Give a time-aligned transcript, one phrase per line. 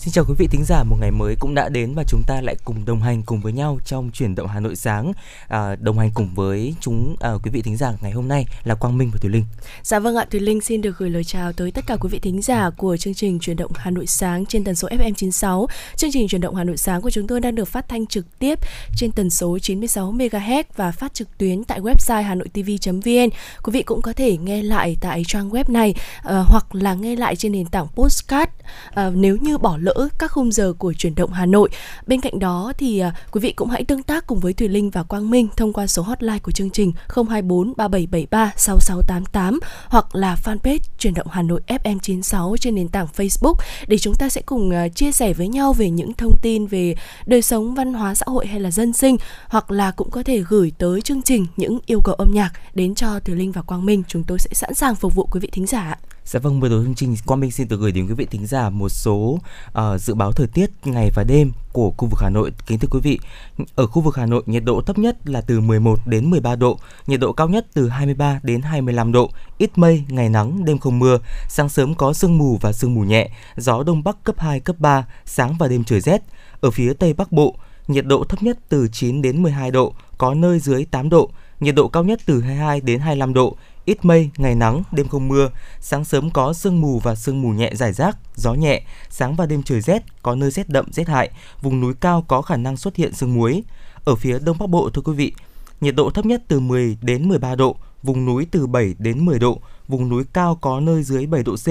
[0.00, 2.40] Xin chào quý vị thính giả, một ngày mới cũng đã đến và chúng ta
[2.40, 5.12] lại cùng đồng hành cùng với nhau trong chuyển động Hà Nội sáng.
[5.48, 8.74] À, đồng hành cùng với chúng à, quý vị thính giả ngày hôm nay là
[8.74, 9.44] Quang Minh và Thùy Linh.
[9.82, 12.18] Dạ vâng ạ, Thùy Linh xin được gửi lời chào tới tất cả quý vị
[12.18, 15.66] thính giả của chương trình chuyển động Hà Nội sáng trên tần số FM 96.
[15.96, 18.38] Chương trình chuyển động Hà Nội sáng của chúng tôi đang được phát thanh trực
[18.38, 18.58] tiếp
[18.96, 23.36] trên tần số 96 MHz và phát trực tuyến tại website hanoitv.vn.
[23.62, 27.16] Quý vị cũng có thể nghe lại tại trang web này à, hoặc là nghe
[27.16, 28.50] lại trên nền tảng postcard
[28.94, 31.68] à, nếu như bỏ lỡ lỡ các khung giờ của chuyển động Hà Nội.
[32.06, 34.90] Bên cạnh đó thì à, quý vị cũng hãy tương tác cùng với Thùy Linh
[34.90, 40.36] và Quang Minh thông qua số hotline của chương trình 024 3773 6688 hoặc là
[40.44, 43.54] fanpage chuyển động Hà Nội FM96 trên nền tảng Facebook
[43.86, 46.94] để chúng ta sẽ cùng à, chia sẻ với nhau về những thông tin về
[47.26, 49.16] đời sống văn hóa xã hội hay là dân sinh
[49.48, 52.94] hoặc là cũng có thể gửi tới chương trình những yêu cầu âm nhạc đến
[52.94, 54.02] cho Thùy Linh và Quang Minh.
[54.08, 55.96] Chúng tôi sẽ sẵn sàng phục vụ quý vị thính giả.
[56.24, 58.46] Dạ vâng, vừa rồi chương trình Quang Minh xin được gửi đến quý vị thính
[58.46, 59.38] giả một số
[59.78, 62.52] uh, dự báo thời tiết ngày và đêm của khu vực Hà Nội.
[62.66, 63.18] Kính thưa quý vị,
[63.74, 66.78] ở khu vực Hà Nội nhiệt độ thấp nhất là từ 11 đến 13 độ,
[67.06, 70.98] nhiệt độ cao nhất từ 23 đến 25 độ, ít mây, ngày nắng, đêm không
[70.98, 71.18] mưa,
[71.48, 74.76] sáng sớm có sương mù và sương mù nhẹ, gió đông bắc cấp 2 cấp
[74.78, 76.22] 3, sáng và đêm trời rét.
[76.60, 77.56] Ở phía Tây Bắc Bộ,
[77.88, 81.74] nhiệt độ thấp nhất từ 9 đến 12 độ, có nơi dưới 8 độ, nhiệt
[81.74, 85.50] độ cao nhất từ 22 đến 25 độ, ít mây, ngày nắng, đêm không mưa,
[85.80, 89.46] sáng sớm có sương mù và sương mù nhẹ rải rác, gió nhẹ, sáng và
[89.46, 91.30] đêm trời rét, có nơi rét đậm rét hại,
[91.62, 93.62] vùng núi cao có khả năng xuất hiện sương muối.
[94.04, 95.32] Ở phía Đông Bắc Bộ thưa quý vị,
[95.80, 99.38] nhiệt độ thấp nhất từ 10 đến 13 độ, vùng núi từ 7 đến 10
[99.38, 101.68] độ, vùng núi cao có nơi dưới 7 độ C,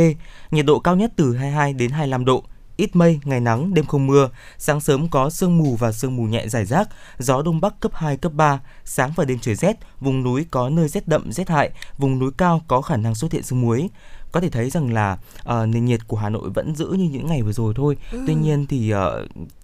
[0.52, 2.44] nhiệt độ cao nhất từ 22 đến 25 độ,
[2.80, 6.24] ít mây, ngày nắng, đêm không mưa, sáng sớm có sương mù và sương mù
[6.24, 9.78] nhẹ rải rác, gió đông bắc cấp 2, cấp 3, sáng và đêm trời rét,
[10.00, 13.32] vùng núi có nơi rét đậm, rét hại, vùng núi cao có khả năng xuất
[13.32, 13.90] hiện sương muối.
[14.32, 15.18] Có thể thấy rằng là
[15.50, 17.98] uh, nền nhiệt của Hà Nội vẫn giữ như những ngày vừa rồi thôi.
[18.12, 18.24] Ừ.
[18.28, 19.00] Tuy nhiên thì uh,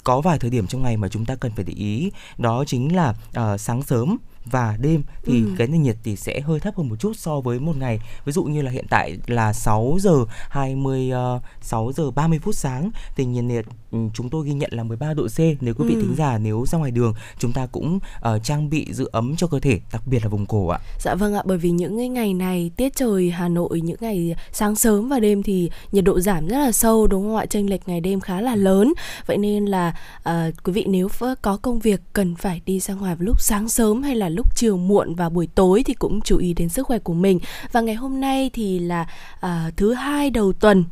[0.04, 2.12] có vài thời điểm trong ngày mà chúng ta cần phải để ý.
[2.38, 5.50] Đó chính là uh, sáng sớm và đêm thì ừ.
[5.58, 8.00] cái nền nhiệt thì sẽ hơi thấp hơn một chút so với một ngày.
[8.26, 12.56] Ví dụ như là hiện tại là 6 giờ 20 uh, 6 giờ 30 phút
[12.56, 15.40] sáng thì nhiệt nhiệt ừ, chúng tôi ghi nhận là 13 độ C.
[15.62, 16.02] Nếu quý vị ừ.
[16.02, 18.00] thính giả nếu ra ngoài đường chúng ta cũng
[18.36, 20.80] uh, trang bị giữ ấm cho cơ thể, đặc biệt là vùng cổ ạ.
[21.00, 24.36] Dạ vâng ạ, bởi vì những cái ngày này tiết trời Hà Nội những ngày
[24.52, 27.46] sáng sớm và đêm thì nhiệt độ giảm rất là sâu đúng không ạ?
[27.46, 28.94] Chênh lệch ngày đêm khá là lớn.
[29.28, 29.96] Vậy nên là
[30.30, 30.34] uh,
[30.64, 31.10] quý vị nếu
[31.42, 34.56] có công việc cần phải đi ra ngoài vào lúc sáng sớm hay là lúc
[34.56, 37.40] chiều muộn và buổi tối thì cũng chú ý đến sức khỏe của mình.
[37.72, 39.08] Và ngày hôm nay thì là
[39.40, 40.84] à, thứ hai đầu tuần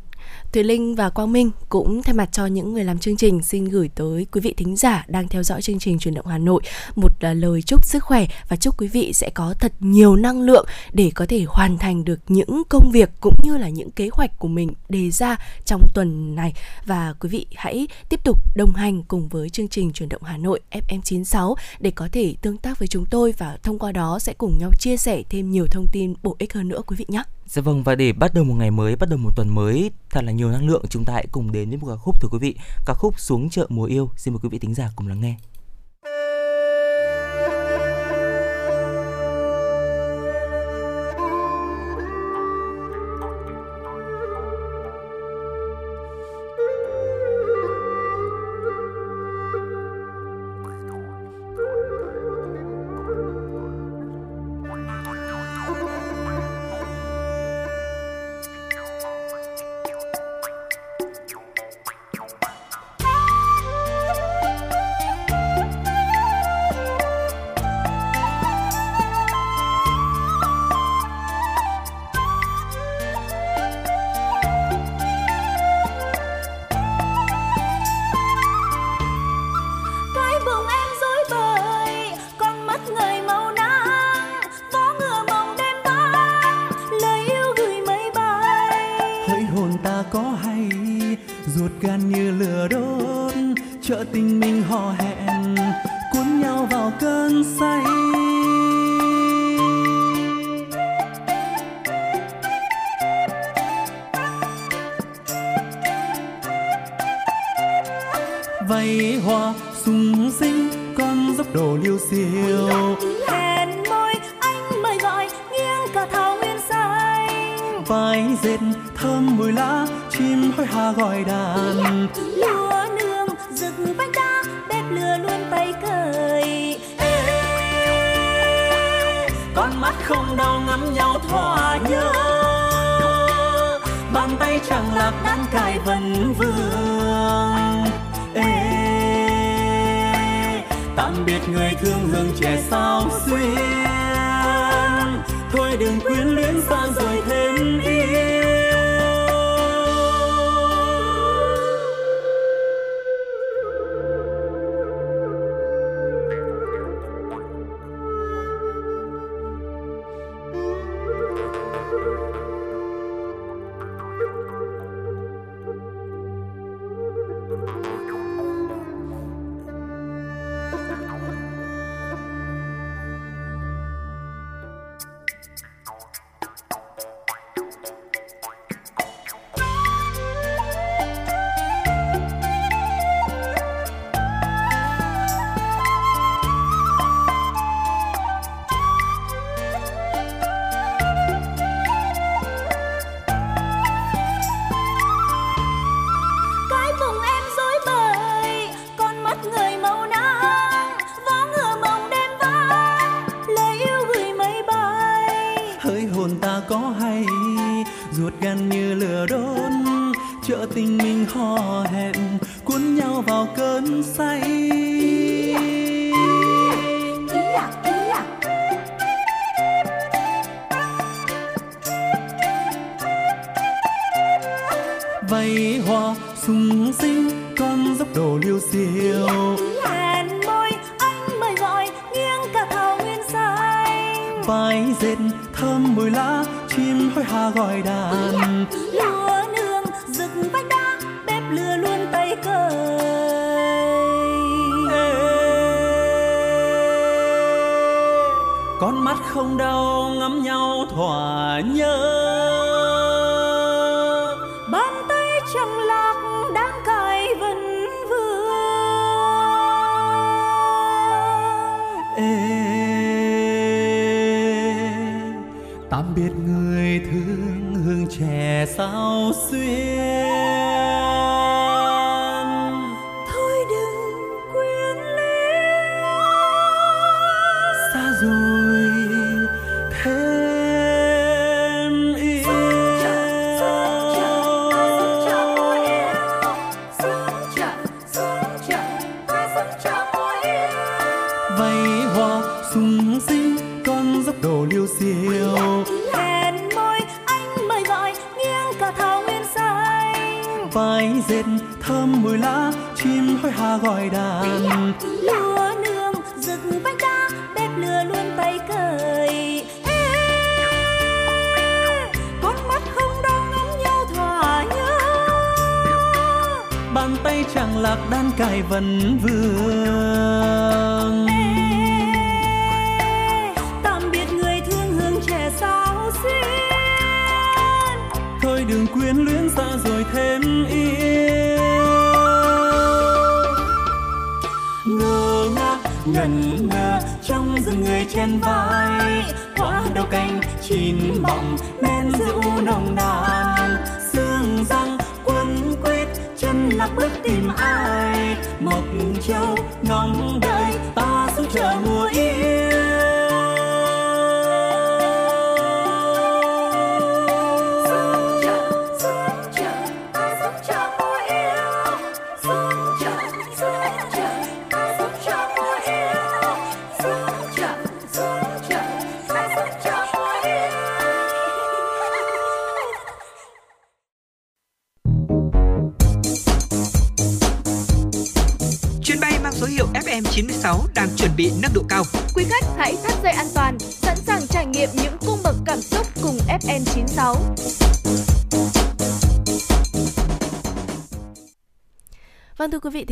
[0.54, 3.64] Thùy Linh và Quang Minh cũng thay mặt cho những người làm chương trình xin
[3.64, 6.62] gửi tới quý vị thính giả đang theo dõi chương trình truyền động Hà Nội
[6.94, 10.40] một à, lời chúc sức khỏe và chúc quý vị sẽ có thật nhiều năng
[10.40, 14.08] lượng để có thể hoàn thành được những công việc cũng như là những kế
[14.12, 16.52] hoạch của mình đề ra trong tuần này
[16.86, 20.36] và quý vị hãy tiếp tục đồng hành cùng với chương trình truyền động Hà
[20.36, 24.34] Nội FM96 để có thể tương tác với chúng tôi và thông qua đó sẽ
[24.38, 27.22] cùng nhau chia sẻ thêm nhiều thông tin bổ ích hơn nữa quý vị nhé.
[27.46, 30.24] Dạ vâng và để bắt đầu một ngày mới, bắt đầu một tuần mới thật
[30.24, 32.38] là nhiều năng lượng, chúng ta hãy cùng đến với một ca khúc thưa quý
[32.38, 32.56] vị.
[32.86, 34.10] Ca khúc Xuống chợ mùa yêu.
[34.16, 35.36] Xin mời quý vị tính giả cùng lắng nghe.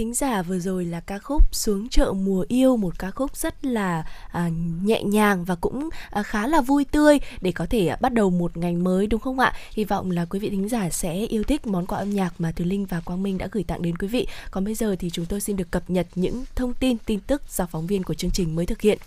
[0.03, 3.65] Thính giả vừa rồi là ca khúc xuống chợ mùa yêu một ca khúc rất
[3.65, 4.51] là à,
[4.83, 8.31] nhẹ nhàng và cũng à, khá là vui tươi để có thể à, bắt đầu
[8.31, 9.53] một ngày mới đúng không ạ?
[9.73, 12.53] Hy vọng là quý vị thính giả sẽ yêu thích món quà âm nhạc mà
[12.57, 14.27] Từ Linh và Quang Minh đã gửi tặng đến quý vị.
[14.51, 17.43] Còn bây giờ thì chúng tôi xin được cập nhật những thông tin tin tức
[17.51, 18.99] do phóng viên của chương trình mới thực hiện.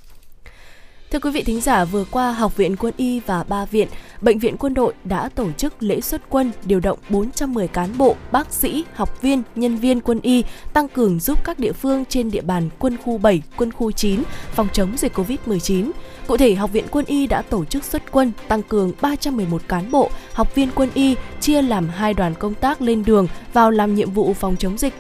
[1.12, 3.88] Thưa quý vị thính giả, vừa qua Học viện Quân y và ba viện,
[4.22, 8.16] Bệnh viện Quân đội đã tổ chức lễ xuất quân điều động 410 cán bộ,
[8.32, 10.44] bác sĩ, học viên, nhân viên quân y
[10.74, 14.24] tăng cường giúp các địa phương trên địa bàn quân khu 7, quân khu 9
[14.52, 15.92] phòng chống dịch Covid-19.
[16.28, 19.92] Cụ thể, Học viện Quân y đã tổ chức xuất quân tăng cường 311 cán
[19.92, 23.96] bộ, học viên quân y chia làm hai đoàn công tác lên đường vào làm
[23.96, 24.94] nhiệm vụ phòng chống dịch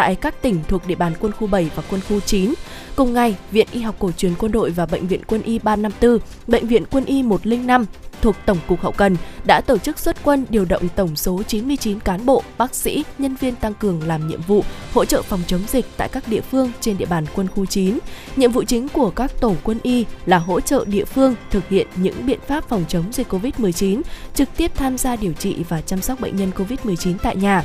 [0.00, 2.54] tại các tỉnh thuộc địa bàn quân khu 7 và quân khu 9.
[2.96, 6.18] Cùng ngày, Viện Y học cổ truyền quân đội và Bệnh viện Quân y 354,
[6.46, 7.86] Bệnh viện Quân y 105
[8.22, 9.16] thuộc Tổng cục Hậu cần
[9.46, 13.36] đã tổ chức xuất quân điều động tổng số 99 cán bộ, bác sĩ, nhân
[13.40, 14.64] viên tăng cường làm nhiệm vụ
[14.94, 17.98] hỗ trợ phòng chống dịch tại các địa phương trên địa bàn quân khu 9.
[18.36, 21.86] Nhiệm vụ chính của các tổ quân y là hỗ trợ địa phương thực hiện
[21.96, 24.02] những biện pháp phòng chống dịch COVID-19,
[24.34, 27.64] trực tiếp tham gia điều trị và chăm sóc bệnh nhân COVID-19 tại nhà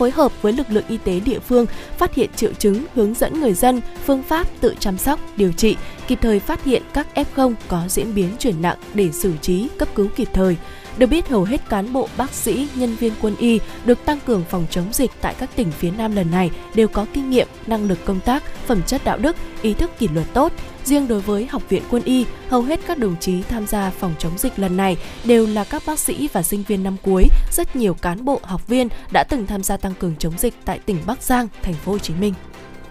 [0.00, 1.66] phối hợp với lực lượng y tế địa phương
[1.98, 5.76] phát hiện triệu chứng, hướng dẫn người dân phương pháp tự chăm sóc, điều trị,
[6.06, 9.88] kịp thời phát hiện các F0 có diễn biến chuyển nặng để xử trí, cấp
[9.94, 10.56] cứu kịp thời.
[10.98, 14.44] Được biết hầu hết cán bộ, bác sĩ, nhân viên quân y được tăng cường
[14.50, 17.88] phòng chống dịch tại các tỉnh phía Nam lần này đều có kinh nghiệm, năng
[17.88, 20.52] lực công tác, phẩm chất đạo đức, ý thức kỷ luật tốt.
[20.84, 24.14] Riêng đối với Học viện Quân y, hầu hết các đồng chí tham gia phòng
[24.18, 27.24] chống dịch lần này đều là các bác sĩ và sinh viên năm cuối.
[27.52, 30.78] Rất nhiều cán bộ, học viên đã từng tham gia tăng cường chống dịch tại
[30.78, 32.34] tỉnh Bắc Giang, thành phố Hồ Chí Minh.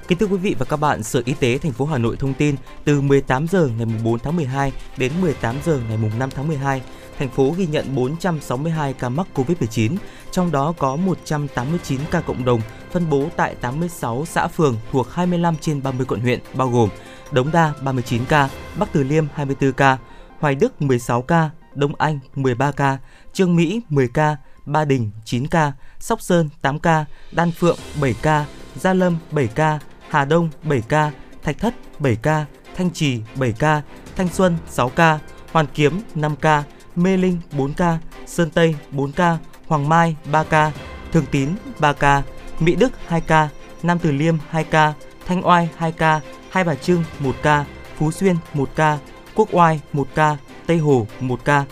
[0.08, 2.34] Kính thưa quý vị và các bạn, Sở Y tế thành phố Hà Nội thông
[2.34, 2.56] tin
[2.86, 6.82] từ 18 giờ ngày 4 tháng 12 đến 18 giờ ngày 5 tháng 12,
[7.20, 9.96] thành phố ghi nhận 462 ca mắc COVID-19,
[10.32, 12.62] trong đó có 189 ca cộng đồng
[12.92, 16.90] phân bố tại 86 xã phường thuộc 25 trên 30 quận huyện bao gồm
[17.32, 18.50] Đống Đa 39 ca,
[18.80, 19.98] Bắc Từ Liêm 24 ca,
[20.40, 22.98] Hoài Đức 16 ca, Đông Anh 13 ca,
[23.34, 28.16] Trương Mỹ 10 ca, Ba Đình 9 ca, Sóc Sơn 8 ca, Đan Phượng 7
[28.22, 28.46] ca,
[28.76, 31.12] Gia Lâm 7 ca, Hà Đông 7 ca,
[31.44, 32.46] Thạch Thất 7 ca,
[32.76, 33.82] Thanh Trì 7 ca,
[34.16, 35.20] Thanh Xuân 6 ca,
[35.52, 36.64] Hoàn Kiếm 5 ca,
[37.04, 39.38] Mê Linh 4 ca, Sơn Tây 4 ca,
[39.68, 40.72] Hoàng Mai 3 ca,
[41.12, 42.24] Thường Tín 3 ca,
[42.60, 43.50] Mỹ Đức 2 ca,
[43.84, 44.94] Nam Từ Liêm 2 ca,
[45.26, 47.66] Thanh Oai 2 ca, Hai Bà Trưng 1 ca,
[47.98, 48.98] Phú Xuyên 1 ca,
[49.36, 51.66] Quốc Oai 1 ca, Tây Hồ 1 ca.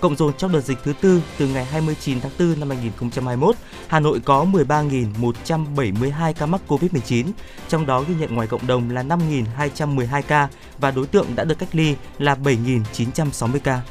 [0.00, 3.56] Cộng dồn trong đợt dịch thứ tư từ ngày 29 tháng 4 năm 2021,
[3.88, 7.26] Hà Nội có 13.172 ca mắc COVID-19,
[7.68, 11.58] trong đó ghi nhận ngoài cộng đồng là 5.212 ca và đối tượng đã được
[11.58, 13.82] cách ly là 7.960 ca.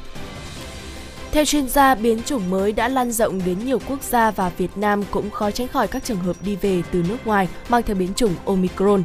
[1.35, 4.77] Theo chuyên gia, biến chủng mới đã lan rộng đến nhiều quốc gia và Việt
[4.77, 7.95] Nam cũng khó tránh khỏi các trường hợp đi về từ nước ngoài mang theo
[7.95, 9.03] biến chủng Omicron.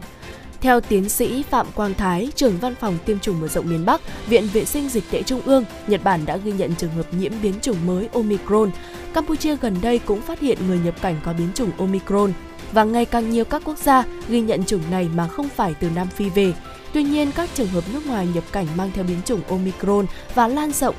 [0.61, 4.01] Theo tiến sĩ Phạm Quang Thái, trưởng văn phòng tiêm chủng mở rộng miền Bắc,
[4.29, 7.33] Viện Vệ sinh Dịch tễ Trung ương, Nhật Bản đã ghi nhận trường hợp nhiễm
[7.43, 8.71] biến chủng mới Omicron.
[9.15, 12.33] Campuchia gần đây cũng phát hiện người nhập cảnh có biến chủng Omicron
[12.73, 15.91] và ngày càng nhiều các quốc gia ghi nhận chủng này mà không phải từ
[15.95, 16.53] Nam Phi về.
[16.93, 20.49] Tuy nhiên, các trường hợp nước ngoài nhập cảnh mang theo biến chủng Omicron và
[20.49, 20.95] lan rộng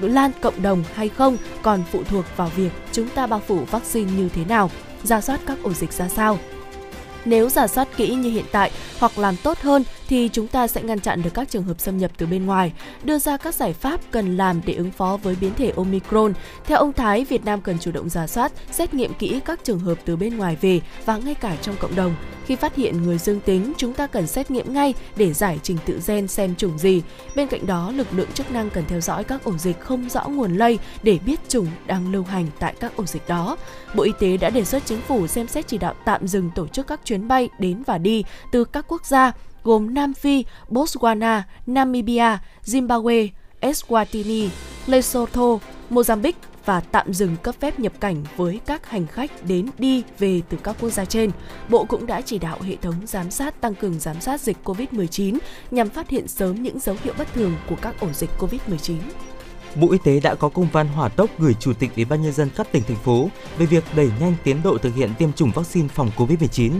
[0.00, 4.12] lan cộng đồng hay không còn phụ thuộc vào việc chúng ta bao phủ vaccine
[4.12, 4.70] như thế nào,
[5.02, 6.38] ra soát các ổ dịch ra sao.
[7.24, 10.82] Nếu giả soát kỹ như hiện tại hoặc làm tốt hơn thì chúng ta sẽ
[10.82, 12.72] ngăn chặn được các trường hợp xâm nhập từ bên ngoài,
[13.04, 16.32] đưa ra các giải pháp cần làm để ứng phó với biến thể Omicron.
[16.64, 19.78] Theo ông Thái, Việt Nam cần chủ động giả soát, xét nghiệm kỹ các trường
[19.78, 22.14] hợp từ bên ngoài về và ngay cả trong cộng đồng.
[22.46, 25.78] Khi phát hiện người dương tính, chúng ta cần xét nghiệm ngay để giải trình
[25.86, 27.02] tự gen xem chủng gì.
[27.36, 30.28] Bên cạnh đó, lực lượng chức năng cần theo dõi các ổ dịch không rõ
[30.28, 33.56] nguồn lây để biết chủng đang lưu hành tại các ổ dịch đó.
[33.94, 36.66] Bộ Y tế đã đề xuất chính phủ xem xét chỉ đạo tạm dừng tổ
[36.66, 39.32] chức các chuyến bay đến và đi từ các quốc gia
[39.64, 43.28] gồm Nam Phi, Botswana, Namibia, Zimbabwe,
[43.60, 44.48] Eswatini,
[44.86, 45.58] Lesotho,
[45.90, 46.32] Mozambique
[46.64, 50.56] và tạm dừng cấp phép nhập cảnh với các hành khách đến đi về từ
[50.62, 51.30] các quốc gia trên.
[51.68, 55.38] Bộ cũng đã chỉ đạo hệ thống giám sát tăng cường giám sát dịch COVID-19
[55.70, 58.96] nhằm phát hiện sớm những dấu hiệu bất thường của các ổ dịch COVID-19.
[59.74, 62.32] Bộ Y tế đã có công văn hỏa tốc gửi Chủ tịch Ủy ban nhân
[62.32, 63.28] dân các tỉnh thành phố
[63.58, 66.72] về việc đẩy nhanh tiến độ thực hiện tiêm chủng vaccine phòng COVID-19.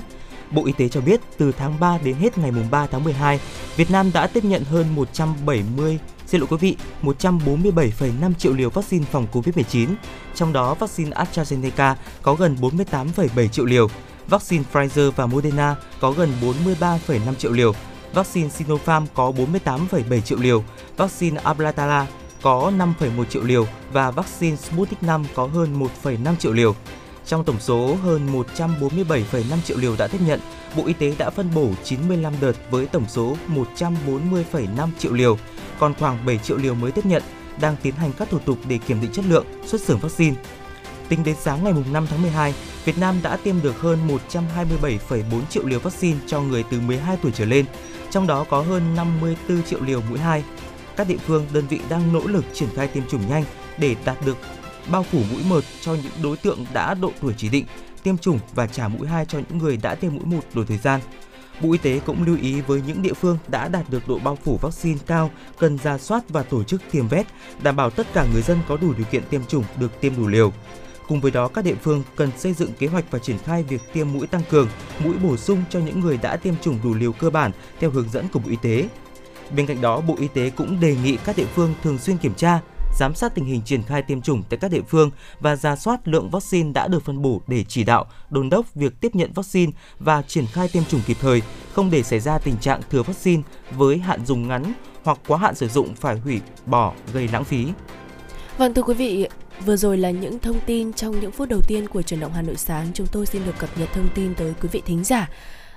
[0.55, 3.41] Bộ Y tế cho biết từ tháng 3 đến hết ngày 3 tháng 12,
[3.77, 5.99] Việt Nam đã tiếp nhận hơn 170
[6.33, 9.89] Xin lỗi quý vị, 147,5 triệu liều vaccine phòng COVID-19,
[10.35, 13.89] trong đó vaccine AstraZeneca có gần 48,7 triệu liều,
[14.29, 17.73] vaccine Pfizer và Moderna có gần 43,5 triệu liều,
[18.15, 20.65] vaccine Sinopharm có 48,7 triệu liều,
[20.97, 22.07] vaccine Ablatala
[22.43, 26.75] có 5,1 triệu liều và vaccine Sputnik V có hơn 1,5 triệu liều.
[27.27, 30.41] Trong tổng số hơn 147,5 triệu liều đã tiếp nhận,
[30.77, 35.39] Bộ Y tế đã phân bổ 95 đợt với tổng số 140,5 triệu liều,
[35.79, 37.23] còn khoảng 7 triệu liều mới tiếp nhận,
[37.61, 40.37] đang tiến hành các thủ tục để kiểm định chất lượng, xuất xưởng vaccine.
[41.09, 43.99] Tính đến sáng ngày 5 tháng 12, Việt Nam đã tiêm được hơn
[44.33, 47.65] 127,4 triệu liều vaccine cho người từ 12 tuổi trở lên,
[48.11, 50.45] trong đó có hơn 54 triệu liều mũi 2.
[50.97, 53.45] Các địa phương, đơn vị đang nỗ lực triển khai tiêm chủng nhanh
[53.79, 54.37] để đạt được
[54.91, 57.67] bao phủ mũi 1 cho những đối tượng đã độ tuổi chỉ định,
[58.03, 60.79] tiêm chủng và trả mũi 2 cho những người đã tiêm mũi 1 đủ thời
[60.79, 61.01] gian.
[61.61, 64.39] Bộ Y tế cũng lưu ý với những địa phương đã đạt được độ bao
[64.45, 67.27] phủ vaccine cao cần ra soát và tổ chức tiêm vét,
[67.63, 70.29] đảm bảo tất cả người dân có đủ điều kiện tiêm chủng được tiêm đủ
[70.29, 70.53] liều.
[71.09, 73.81] Cùng với đó, các địa phương cần xây dựng kế hoạch và triển khai việc
[73.93, 74.69] tiêm mũi tăng cường,
[75.05, 78.09] mũi bổ sung cho những người đã tiêm chủng đủ liều cơ bản theo hướng
[78.09, 78.89] dẫn của Bộ Y tế.
[79.57, 82.35] Bên cạnh đó, Bộ Y tế cũng đề nghị các địa phương thường xuyên kiểm
[82.35, 82.61] tra,
[82.99, 86.09] giám sát tình hình triển khai tiêm chủng tại các địa phương và ra soát
[86.09, 89.73] lượng vaccine đã được phân bổ để chỉ đạo, đôn đốc việc tiếp nhận vaccine
[89.99, 93.43] và triển khai tiêm chủng kịp thời, không để xảy ra tình trạng thừa vaccine
[93.71, 94.73] với hạn dùng ngắn
[95.05, 97.67] hoặc quá hạn sử dụng phải hủy bỏ gây lãng phí.
[98.59, 99.29] Vâng thưa quý vị,
[99.67, 102.43] Vừa rồi là những thông tin trong những phút đầu tiên của chuyển động Hà
[102.43, 102.87] Nội sáng.
[102.95, 105.29] Chúng tôi xin được cập nhật thông tin tới quý vị thính giả.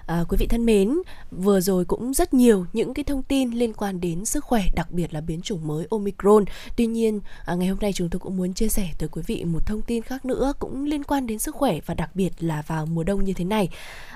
[0.06, 0.94] À, quý vị thân mến,
[1.32, 4.92] vừa rồi cũng rất nhiều những cái thông tin liên quan đến sức khỏe, đặc
[4.92, 6.46] biệt là biến chủng mới Omicron.
[6.76, 9.44] Tuy nhiên, à, ngày hôm nay chúng tôi cũng muốn chia sẻ tới quý vị
[9.46, 12.64] một thông tin khác nữa cũng liên quan đến sức khỏe và đặc biệt là
[12.68, 13.70] vào mùa đông như thế này.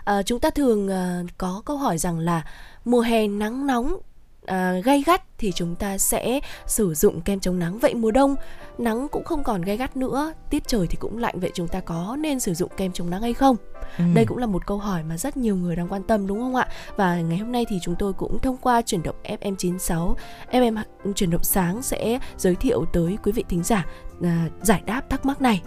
[0.04, 2.46] À, chúng ta thường à, có câu hỏi rằng là
[2.86, 3.98] mùa hè nắng nóng
[4.50, 8.36] uh, gay gắt thì chúng ta sẽ sử dụng kem chống nắng vậy mùa đông.
[8.78, 11.80] Nắng cũng không còn gay gắt nữa tiết trời thì cũng lạnh vậy chúng ta
[11.80, 13.56] có nên sử dụng kem chống nắng hay không?
[13.98, 14.04] Ừ.
[14.14, 16.56] đây cũng là một câu hỏi mà rất nhiều người đang quan tâm đúng không
[16.56, 16.68] ạ?
[16.96, 20.16] Và ngày hôm nay thì chúng tôi cũng thông qua chuyển động FM 96
[20.52, 20.84] FM
[21.16, 23.86] chuyển động sáng sẽ giới thiệu tới quý vị thính giả
[24.20, 24.26] uh,
[24.62, 25.62] giải đáp thắc mắc này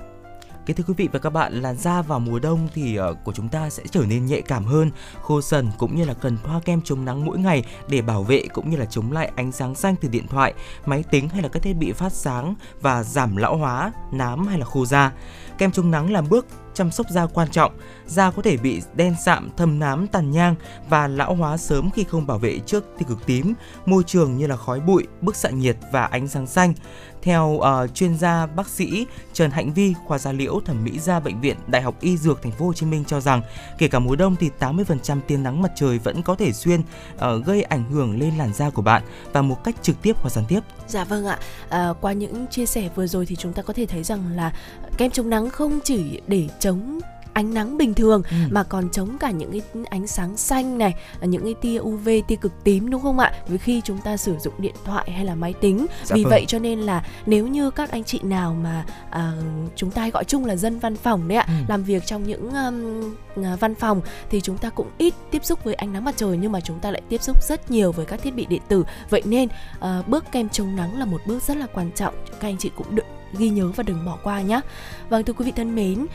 [0.67, 3.33] Kính thưa quý vị và các bạn, làn da vào mùa đông thì uh, của
[3.33, 4.91] chúng ta sẽ trở nên nhạy cảm hơn,
[5.23, 8.47] khô sần cũng như là cần thoa kem chống nắng mỗi ngày để bảo vệ
[8.53, 10.55] cũng như là chống lại ánh sáng xanh từ điện thoại,
[10.87, 14.59] máy tính hay là các thiết bị phát sáng và giảm lão hóa, nám hay
[14.59, 15.13] là khô da.
[15.59, 17.73] Kem chống nắng là bước chăm sóc da quan trọng.
[18.07, 20.55] Da có thể bị đen sạm, thâm nám, tàn nhang
[20.89, 23.55] và lão hóa sớm khi không bảo vệ trước tia cực tím,
[23.87, 26.75] môi trường như là khói bụi, bức xạ nhiệt và ánh sáng xanh.
[27.23, 31.21] Theo uh, chuyên gia bác sĩ Trần Hạnh Vi, khoa da liễu thẩm mỹ da
[31.21, 33.43] bệnh viện Đại học Y Dược Thành phố Hồ Chí Minh cho rằng,
[33.79, 37.45] kể cả mùa đông thì 80% tia nắng mặt trời vẫn có thể xuyên uh,
[37.45, 40.45] gây ảnh hưởng lên làn da của bạn và một cách trực tiếp hoặc gián
[40.49, 40.61] tiếp.
[40.89, 41.39] Dạ vâng ạ.
[41.69, 44.53] À, qua những chia sẻ vừa rồi thì chúng ta có thể thấy rằng là
[44.99, 47.01] kem chống nắng không chỉ để chống
[47.33, 48.37] ánh nắng bình thường ừ.
[48.51, 52.37] mà còn chống cả những cái ánh sáng xanh này những cái tia UV tia
[52.37, 55.35] cực tím đúng không ạ vì khi chúng ta sử dụng điện thoại hay là
[55.35, 56.31] máy tính dạ vì vâng.
[56.31, 59.33] vậy cho nên là nếu như các anh chị nào mà à,
[59.77, 61.55] chúng ta hay gọi chung là dân văn phòng đấy ạ ừ.
[61.69, 65.75] làm việc trong những um, văn phòng thì chúng ta cũng ít tiếp xúc với
[65.75, 68.23] ánh nắng mặt trời nhưng mà chúng ta lại tiếp xúc rất nhiều với các
[68.23, 71.57] thiết bị điện tử vậy nên uh, bước kem chống nắng là một bước rất
[71.57, 73.05] là quan trọng các anh chị cũng được
[73.39, 74.61] ghi nhớ và đừng bỏ qua nhé.
[75.09, 76.07] Vâng thưa quý vị thân mến,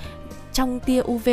[0.57, 1.29] trong tia UV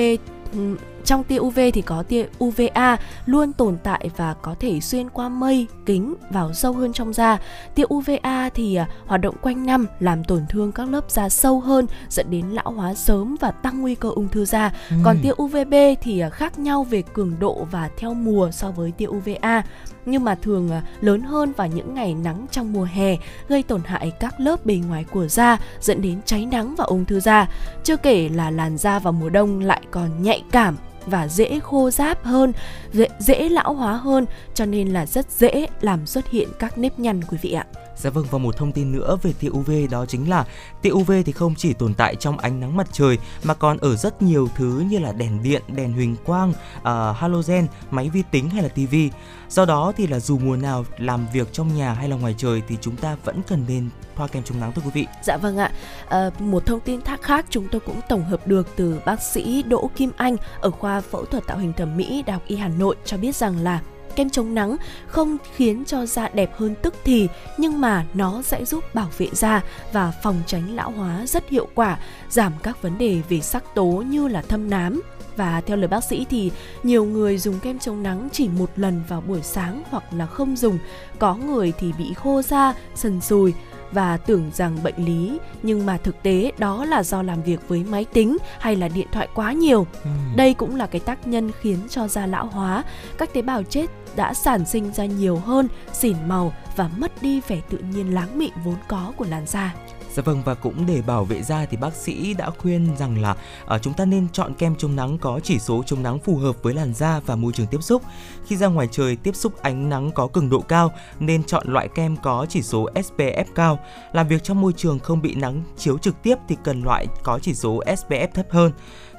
[0.52, 5.10] ừ, trong tia UV thì có tia UVA luôn tồn tại và có thể xuyên
[5.10, 7.38] qua mây, kính vào sâu hơn trong da.
[7.74, 11.60] Tia UVA thì à, hoạt động quanh năm làm tổn thương các lớp da sâu
[11.60, 14.72] hơn dẫn đến lão hóa sớm và tăng nguy cơ ung thư da.
[14.90, 14.96] Ừ.
[15.04, 18.90] Còn tia UVB thì à, khác nhau về cường độ và theo mùa so với
[18.90, 19.62] tia UVA
[20.06, 23.16] nhưng mà thường à, lớn hơn vào những ngày nắng trong mùa hè
[23.48, 27.04] gây tổn hại các lớp bề ngoài của da dẫn đến cháy nắng và ung
[27.04, 27.48] thư da.
[27.84, 31.90] Chưa kể là làn da vào mùa đông lại còn nhạy cảm và dễ khô
[31.90, 32.52] ráp hơn,
[32.92, 36.98] dễ, dễ lão hóa hơn cho nên là rất dễ làm xuất hiện các nếp
[36.98, 37.66] nhăn quý vị ạ.
[37.96, 40.46] Dạ vâng và một thông tin nữa về tia UV đó chính là
[40.82, 43.96] tia UV thì không chỉ tồn tại trong ánh nắng mặt trời mà còn ở
[43.96, 48.50] rất nhiều thứ như là đèn điện, đèn huỳnh quang, uh, halogen, máy vi tính
[48.50, 49.10] hay là tivi.
[49.48, 52.62] Do đó thì là dù mùa nào làm việc trong nhà hay là ngoài trời
[52.68, 55.06] thì chúng ta vẫn cần nên thoa kem chống nắng thưa quý vị.
[55.22, 55.72] Dạ vâng ạ.
[56.08, 59.62] À, một thông tin thác khác chúng tôi cũng tổng hợp được từ bác sĩ
[59.62, 62.68] Đỗ Kim Anh ở khoa phẫu thuật tạo hình thẩm mỹ Đại học Y Hà
[62.68, 63.80] Nội cho biết rằng là
[64.16, 68.64] kem chống nắng không khiến cho da đẹp hơn tức thì nhưng mà nó sẽ
[68.64, 71.98] giúp bảo vệ da và phòng tránh lão hóa rất hiệu quả,
[72.30, 75.02] giảm các vấn đề về sắc tố như là thâm nám.
[75.36, 76.50] Và theo lời bác sĩ thì
[76.82, 80.56] nhiều người dùng kem chống nắng chỉ một lần vào buổi sáng hoặc là không
[80.56, 80.78] dùng.
[81.18, 83.54] Có người thì bị khô da, sần sùi
[83.94, 87.84] và tưởng rằng bệnh lý nhưng mà thực tế đó là do làm việc với
[87.84, 89.86] máy tính hay là điện thoại quá nhiều.
[90.04, 90.10] Ừ.
[90.36, 92.84] Đây cũng là cái tác nhân khiến cho da lão hóa,
[93.18, 97.40] các tế bào chết đã sản sinh ra nhiều hơn, xỉn màu và mất đi
[97.48, 99.74] vẻ tự nhiên láng mịn vốn có của làn da.
[100.14, 103.36] Dạ vâng và cũng để bảo vệ da thì bác sĩ đã khuyên rằng là
[103.74, 106.62] uh, chúng ta nên chọn kem chống nắng có chỉ số chống nắng phù hợp
[106.62, 108.02] với làn da và môi trường tiếp xúc.
[108.46, 111.88] Khi ra ngoài trời tiếp xúc ánh nắng có cường độ cao nên chọn loại
[111.88, 113.78] kem có chỉ số SPF cao.
[114.12, 117.38] Làm việc trong môi trường không bị nắng chiếu trực tiếp thì cần loại có
[117.42, 118.72] chỉ số SPF thấp hơn.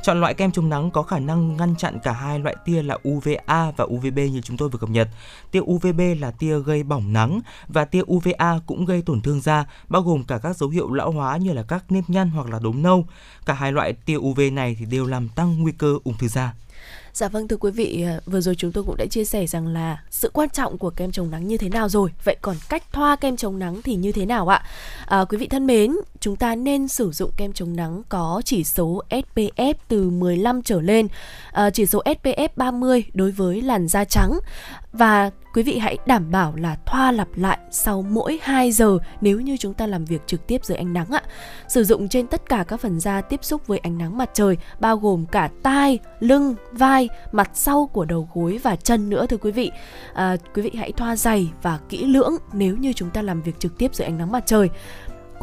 [0.05, 2.97] Chọn loại kem chống nắng có khả năng ngăn chặn cả hai loại tia là
[3.09, 5.09] UVA và UVB như chúng tôi vừa cập nhật.
[5.51, 9.65] Tia UVB là tia gây bỏng nắng và tia UVA cũng gây tổn thương da,
[9.87, 12.59] bao gồm cả các dấu hiệu lão hóa như là các nếp nhăn hoặc là
[12.59, 13.05] đốm nâu.
[13.45, 16.53] Cả hai loại tia UV này thì đều làm tăng nguy cơ ung thư da.
[17.15, 19.67] Dạ vâng thưa quý vị, ờ, vừa rồi chúng tôi cũng đã chia sẻ rằng
[19.67, 22.09] là sự quan trọng của kem chống nắng như thế nào rồi.
[22.23, 24.63] Vậy còn cách thoa kem chống nắng thì như thế nào ạ?
[25.05, 28.63] À, quý vị thân mến, chúng ta nên sử dụng kem chống nắng có chỉ
[28.63, 31.07] số SPF từ 15 trở lên,
[31.51, 34.39] à, chỉ số SPF 30 đối với làn da trắng
[34.93, 39.39] và quý vị hãy đảm bảo là thoa lặp lại sau mỗi 2 giờ nếu
[39.39, 41.21] như chúng ta làm việc trực tiếp dưới ánh nắng ạ.
[41.67, 44.57] Sử dụng trên tất cả các phần da tiếp xúc với ánh nắng mặt trời
[44.79, 49.37] bao gồm cả tai, lưng, vai, mặt sau của đầu gối và chân nữa thưa
[49.37, 49.71] quý vị.
[50.13, 53.59] À, quý vị hãy thoa dày và kỹ lưỡng nếu như chúng ta làm việc
[53.59, 54.69] trực tiếp dưới ánh nắng mặt trời.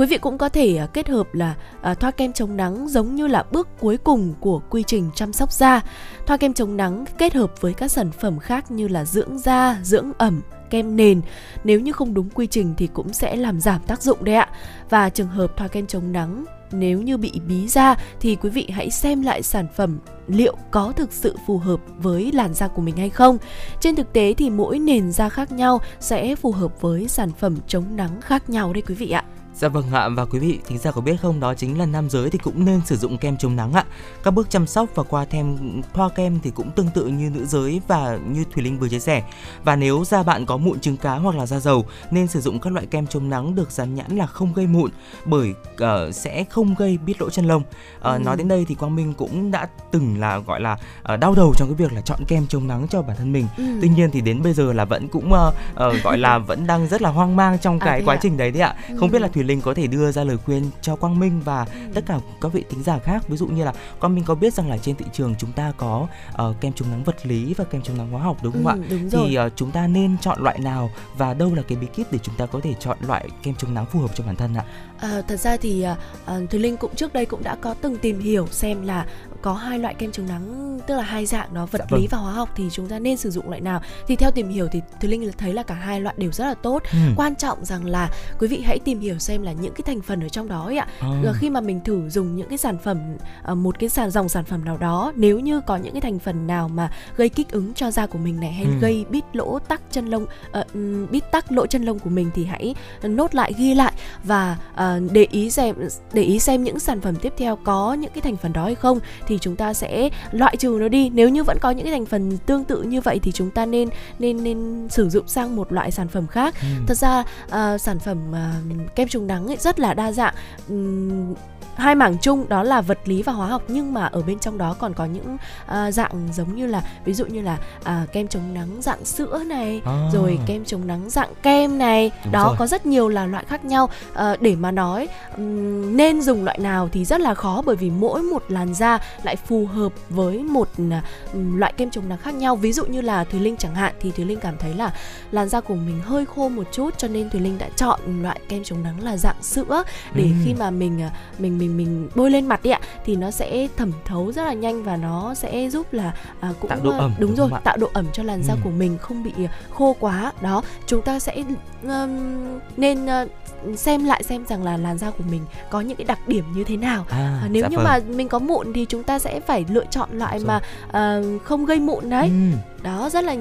[0.03, 3.15] Quý vị cũng có thể à, kết hợp là à, thoa kem chống nắng giống
[3.15, 5.81] như là bước cuối cùng của quy trình chăm sóc da.
[6.27, 9.81] Thoa kem chống nắng kết hợp với các sản phẩm khác như là dưỡng da,
[9.83, 11.21] dưỡng ẩm, kem nền.
[11.65, 14.49] Nếu như không đúng quy trình thì cũng sẽ làm giảm tác dụng đấy ạ.
[14.91, 18.69] Và trường hợp thoa kem chống nắng nếu như bị bí da thì quý vị
[18.73, 22.83] hãy xem lại sản phẩm liệu có thực sự phù hợp với làn da của
[22.83, 23.39] mình hay không.
[23.81, 27.57] Trên thực tế thì mỗi nền da khác nhau sẽ phù hợp với sản phẩm
[27.67, 29.25] chống nắng khác nhau đấy quý vị ạ.
[29.63, 32.11] Dạ vâng ạ và quý vị thính giả có biết không đó chính là nam
[32.11, 33.85] giới thì cũng nên sử dụng kem chống nắng ạ.
[34.23, 35.57] Các bước chăm sóc và qua thêm
[35.95, 38.99] thoa kem thì cũng tương tự như nữ giới và như Thùy Linh vừa chia
[38.99, 39.23] sẻ.
[39.65, 42.61] Và nếu da bạn có mụn trứng cá hoặc là da dầu nên sử dụng
[42.61, 44.91] các loại kem chống nắng được dán nhãn là không gây mụn
[45.25, 47.63] bởi uh, sẽ không gây bít lỗ chân lông.
[47.63, 48.19] Uh, ừ.
[48.25, 50.73] Nói đến đây thì Quang Minh cũng đã từng là gọi là
[51.13, 53.47] uh, đau đầu trong cái việc là chọn kem chống nắng cho bản thân mình.
[53.57, 53.65] Ừ.
[53.83, 55.55] Tuy nhiên thì đến bây giờ là vẫn cũng uh,
[55.89, 58.19] uh, gọi là vẫn đang rất là hoang mang trong à, cái quá à?
[58.23, 58.75] trình đấy đấy ạ.
[58.89, 58.97] Ừ.
[59.01, 61.41] Không biết là Thùy Thùy Linh có thể đưa ra lời khuyên cho Quang Minh
[61.45, 61.81] và ừ.
[61.95, 64.55] tất cả các vị thính giả khác ví dụ như là Quang Minh có biết
[64.55, 66.07] rằng là trên thị trường chúng ta có
[66.49, 68.71] uh, kem chống nắng vật lý và kem chống nắng hóa học đúng không ừ,
[68.71, 68.77] ạ?
[68.91, 69.29] Đúng rồi.
[69.29, 72.19] Thì uh, chúng ta nên chọn loại nào và đâu là cái bí kíp để
[72.23, 74.65] chúng ta có thể chọn loại kem chống nắng phù hợp cho bản thân ạ?
[74.99, 75.87] À, thật ra thì
[76.23, 79.07] uh, Thùy Linh cũng trước đây cũng đã có từng tìm hiểu xem là
[79.43, 82.01] có hai loại kem chống nắng tức là hai dạng đó vật dạ, vâng.
[82.01, 84.49] lý và hóa học thì chúng ta nên sử dụng loại nào thì theo tìm
[84.49, 86.99] hiểu thì Thùy Linh thấy là cả hai loại đều rất là tốt ừ.
[87.17, 90.21] quan trọng rằng là quý vị hãy tìm hiểu xem là những cái thành phần
[90.21, 91.33] ở trong đó ấy ạ à.
[91.35, 92.99] khi mà mình thử dùng những cái sản phẩm
[93.43, 96.19] ờ, một cái sản dòng sản phẩm nào đó nếu như có những cái thành
[96.19, 98.73] phần nào mà gây kích ứng cho da của mình này hay ừ.
[98.81, 100.27] gây bít lỗ tắc chân lông
[100.59, 103.93] uh, bít tắc lỗ chân lông của mình thì hãy nốt lại ghi lại
[104.25, 105.77] và uh, để ý xem
[106.13, 108.75] để ý xem những sản phẩm tiếp theo có những cái thành phần đó hay
[108.75, 111.11] không thì chúng ta sẽ loại trừ nó đi.
[111.15, 113.67] Nếu như vẫn có những cái thành phần tương tự như vậy thì chúng ta
[113.67, 116.55] nên nên nên sử dụng sang một loại sản phẩm khác.
[116.61, 116.67] Ừ.
[116.87, 120.35] thật ra uh, sản phẩm uh, kem chống nắng ấy rất là đa dạng.
[120.69, 121.35] Um,
[121.77, 124.59] hai mảng chung đó là vật lý và hóa học nhưng mà ở bên trong
[124.59, 128.29] đó còn có những uh, dạng giống như là ví dụ như là uh, kem
[128.29, 130.11] chống nắng dạng sữa này à.
[130.13, 132.57] rồi kem chống nắng dạng kem này Đúng đó rồi.
[132.59, 136.59] có rất nhiều là loại khác nhau uh, để mà nói um, nên dùng loại
[136.59, 140.39] nào thì rất là khó bởi vì mỗi một làn da lại phù hợp với
[140.39, 140.95] một uh,
[141.35, 144.11] loại kem chống nắng khác nhau ví dụ như là thùy linh chẳng hạn thì
[144.11, 144.93] thùy linh cảm thấy là
[145.31, 148.41] làn da của mình hơi khô một chút cho nên thùy linh đã chọn loại
[148.49, 149.83] kem chống nắng là dạng sữa
[150.15, 150.31] để ừ.
[150.45, 151.01] khi mà mình
[151.39, 154.53] mình mình mình bôi lên mặt đi ạ thì nó sẽ thẩm thấu rất là
[154.53, 157.77] nhanh và nó sẽ giúp là à, cũng tạo độ ẩm đúng, đúng rồi tạo
[157.77, 158.61] độ ẩm cho làn da ừ.
[158.65, 159.33] của mình không bị
[159.71, 160.33] khô quá.
[160.41, 161.45] Đó chúng ta sẽ
[161.83, 166.05] um, nên uh, xem lại xem rằng là làn da của mình có những cái
[166.05, 167.07] đặc điểm như thế nào.
[167.11, 167.85] À, à, nếu dạ như vâng.
[167.85, 171.65] mà mình có mụn thì chúng ta sẽ phải lựa chọn loại mà uh, không
[171.65, 172.29] gây mụn đấy.
[172.29, 173.33] Ừ đó rất là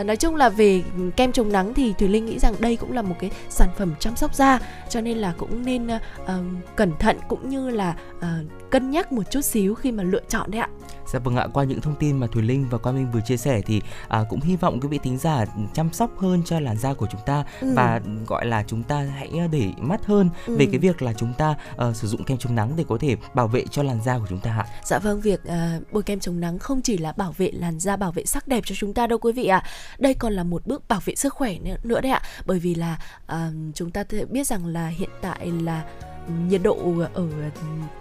[0.00, 0.82] uh, nói chung là về
[1.16, 3.94] kem chống nắng thì thùy linh nghĩ rằng đây cũng là một cái sản phẩm
[4.00, 6.30] chăm sóc da cho nên là cũng nên uh,
[6.76, 8.24] cẩn thận cũng như là uh,
[8.70, 10.68] cân nhắc một chút xíu khi mà lựa chọn đấy ạ
[11.06, 13.36] Dạ vâng ạ, qua những thông tin mà Thùy Linh và Quang Minh vừa chia
[13.36, 16.76] sẻ thì à, cũng hy vọng quý vị thính giả chăm sóc hơn cho làn
[16.78, 17.72] da của chúng ta ừ.
[17.74, 20.56] và gọi là chúng ta hãy để mắt hơn ừ.
[20.56, 21.54] về cái việc là chúng ta
[21.88, 24.26] uh, sử dụng kem chống nắng để có thể bảo vệ cho làn da của
[24.28, 24.66] chúng ta ạ.
[24.84, 27.96] Dạ vâng, việc uh, bôi kem chống nắng không chỉ là bảo vệ làn da,
[27.96, 29.64] bảo vệ sắc đẹp cho chúng ta đâu quý vị ạ.
[29.98, 32.22] Đây còn là một bước bảo vệ sức khỏe nữa đấy ạ.
[32.46, 32.98] Bởi vì là
[33.32, 33.36] uh,
[33.74, 35.84] chúng ta biết rằng là hiện tại là
[36.48, 36.76] nhiệt độ
[37.14, 37.28] ở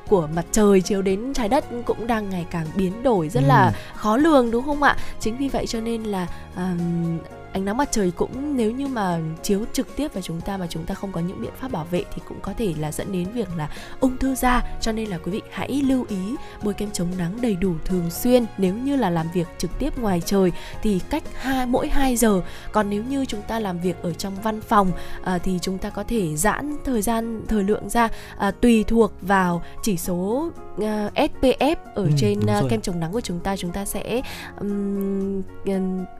[0.07, 3.47] của mặt trời chiếu đến trái đất cũng đang ngày càng biến đổi rất ừ.
[3.47, 7.17] là khó lường đúng không ạ chính vì vậy cho nên là um,
[7.55, 10.67] ánh nắng mặt trời cũng nếu như mà chiếu trực tiếp vào chúng ta mà
[10.69, 13.11] chúng ta không có những biện pháp bảo vệ thì cũng có thể là dẫn
[13.11, 14.63] đến việc là ung thư da.
[14.81, 18.09] Cho nên là quý vị hãy lưu ý bôi kem chống nắng đầy đủ thường
[18.09, 18.45] xuyên.
[18.57, 22.41] Nếu như là làm việc trực tiếp ngoài trời thì cách hai mỗi 2 giờ.
[22.71, 24.91] Còn nếu như chúng ta làm việc ở trong văn phòng
[25.23, 29.11] à, thì chúng ta có thể giãn thời gian thời lượng ra à, tùy thuộc
[29.21, 33.39] vào chỉ số uh, à, SPF ở ừ, trên uh, kem chống nắng của chúng
[33.39, 34.21] ta chúng ta sẽ
[34.59, 35.41] um,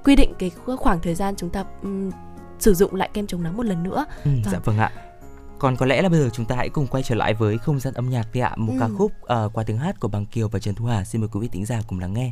[0.04, 2.12] quy định cái khoảng thời gian gian chúng ta um,
[2.60, 4.06] sử dụng lại kem chống nắng một lần nữa.
[4.24, 4.52] Ừ, vâng.
[4.52, 4.92] Dạ vâng ạ.
[5.60, 7.80] Còn có lẽ là bây giờ chúng ta hãy cùng quay trở lại với không
[7.80, 8.54] gian âm nhạc đi ạ.
[8.58, 8.80] Một ừ.
[8.80, 11.04] ca khúc uh, qua tiếng hát của Bằng Kiều và Trần Thu Hà.
[11.04, 12.32] Xin mời quý vị tính giả cùng lắng nghe.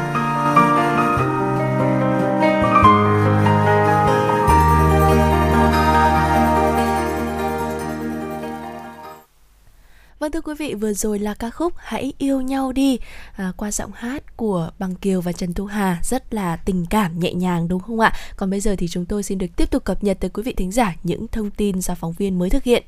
[10.75, 12.99] vừa rồi là ca khúc Hãy yêu nhau đi
[13.35, 17.19] à, qua giọng hát của Bằng Kiều và Trần Thu Hà rất là tình cảm
[17.19, 18.13] nhẹ nhàng đúng không ạ?
[18.35, 20.53] Còn bây giờ thì chúng tôi xin được tiếp tục cập nhật tới quý vị
[20.53, 22.83] thính giả những thông tin do phóng viên mới thực hiện.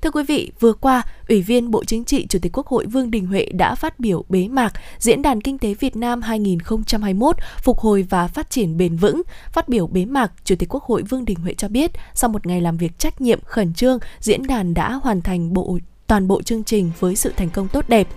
[0.00, 3.10] Thưa quý vị, vừa qua, Ủy viên Bộ Chính trị Chủ tịch Quốc hội Vương
[3.10, 7.78] Đình Huệ đã phát biểu bế mạc Diễn đàn Kinh tế Việt Nam 2021 phục
[7.78, 9.22] hồi và phát triển bền vững.
[9.52, 12.46] Phát biểu bế mạc, Chủ tịch Quốc hội Vương Đình Huệ cho biết, sau một
[12.46, 16.42] ngày làm việc trách nhiệm khẩn trương, diễn đàn đã hoàn thành bộ toàn bộ
[16.42, 18.08] chương trình với sự thành công tốt đẹp.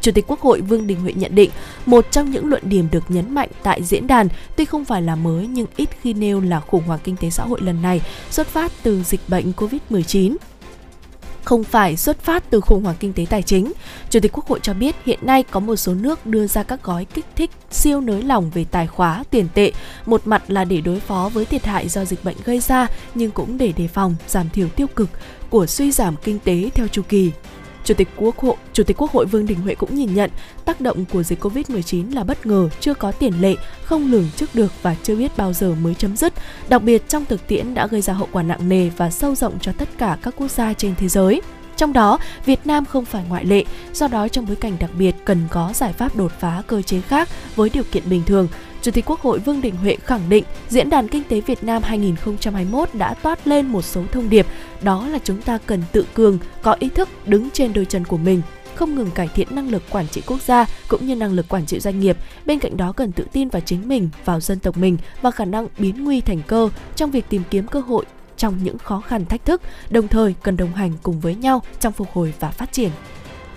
[0.00, 1.50] Chủ tịch Quốc hội Vương Đình Huệ nhận định,
[1.86, 5.16] một trong những luận điểm được nhấn mạnh tại diễn đàn tuy không phải là
[5.16, 8.46] mới nhưng ít khi nêu là khủng hoảng kinh tế xã hội lần này xuất
[8.46, 10.36] phát từ dịch bệnh COVID-19
[11.44, 13.72] không phải xuất phát từ khủng hoảng kinh tế tài chính.
[14.10, 16.82] Chủ tịch Quốc hội cho biết hiện nay có một số nước đưa ra các
[16.82, 19.72] gói kích thích siêu nới lỏng về tài khóa, tiền tệ,
[20.06, 23.30] một mặt là để đối phó với thiệt hại do dịch bệnh gây ra nhưng
[23.30, 25.08] cũng để đề phòng giảm thiểu tiêu cực
[25.50, 27.30] của suy giảm kinh tế theo chu kỳ.
[27.84, 30.30] Chủ tịch Quốc hội, Chủ tịch Quốc hội Vương Đình Huệ cũng nhìn nhận
[30.64, 33.54] tác động của dịch Covid-19 là bất ngờ, chưa có tiền lệ,
[33.84, 36.32] không lường trước được và chưa biết bao giờ mới chấm dứt.
[36.68, 39.58] Đặc biệt trong thực tiễn đã gây ra hậu quả nặng nề và sâu rộng
[39.60, 41.40] cho tất cả các quốc gia trên thế giới.
[41.76, 45.14] Trong đó, Việt Nam không phải ngoại lệ, do đó trong bối cảnh đặc biệt
[45.24, 48.48] cần có giải pháp đột phá cơ chế khác với điều kiện bình thường.
[48.84, 51.82] Chủ tịch Quốc hội Vương Đình Huệ khẳng định Diễn đàn Kinh tế Việt Nam
[51.82, 54.46] 2021 đã toát lên một số thông điệp,
[54.82, 58.16] đó là chúng ta cần tự cường, có ý thức đứng trên đôi chân của
[58.16, 58.42] mình,
[58.74, 61.66] không ngừng cải thiện năng lực quản trị quốc gia cũng như năng lực quản
[61.66, 62.16] trị doanh nghiệp.
[62.46, 65.44] Bên cạnh đó cần tự tin vào chính mình, vào dân tộc mình và khả
[65.44, 68.04] năng biến nguy thành cơ trong việc tìm kiếm cơ hội
[68.36, 71.92] trong những khó khăn thách thức, đồng thời cần đồng hành cùng với nhau trong
[71.92, 72.90] phục hồi và phát triển.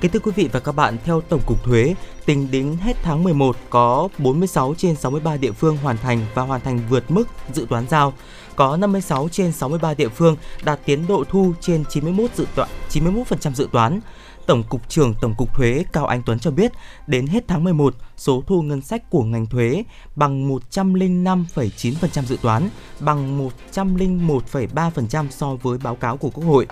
[0.01, 3.23] Kính thưa quý vị và các bạn, theo Tổng cục Thuế, tính đến hết tháng
[3.23, 7.65] 11 có 46 trên 63 địa phương hoàn thành và hoàn thành vượt mức dự
[7.69, 8.13] toán giao.
[8.55, 13.53] Có 56 trên 63 địa phương đạt tiến độ thu trên 91 dự toán 91%
[13.53, 13.99] dự toán.
[14.45, 16.71] Tổng cục trưởng Tổng cục Thuế Cao Anh Tuấn cho biết,
[17.07, 19.83] đến hết tháng 11, số thu ngân sách của ngành thuế
[20.15, 26.67] bằng 105,9% dự toán, bằng 101,3% so với báo cáo của Quốc hội.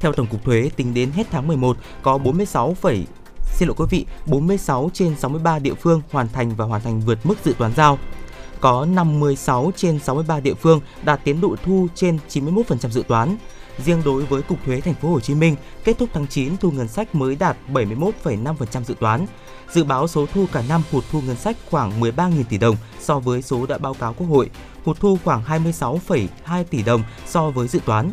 [0.00, 2.76] Theo Tổng cục Thuế, tính đến hết tháng 11 có 46,
[3.52, 7.26] xin lỗi quý vị, 46 trên 63 địa phương hoàn thành và hoàn thành vượt
[7.26, 7.98] mức dự toán giao.
[8.60, 13.36] Có 56 trên 63 địa phương đạt tiến độ thu trên 91% dự toán.
[13.84, 16.70] Riêng đối với Cục Thuế Thành phố Hồ Chí Minh, kết thúc tháng 9 thu
[16.70, 19.26] ngân sách mới đạt 71,5% dự toán.
[19.72, 23.18] Dự báo số thu cả năm hụt thu ngân sách khoảng 13.000 tỷ đồng so
[23.18, 24.50] với số đã báo cáo Quốc hội,
[24.84, 28.12] hụt thu khoảng 26,2 tỷ đồng so với dự toán.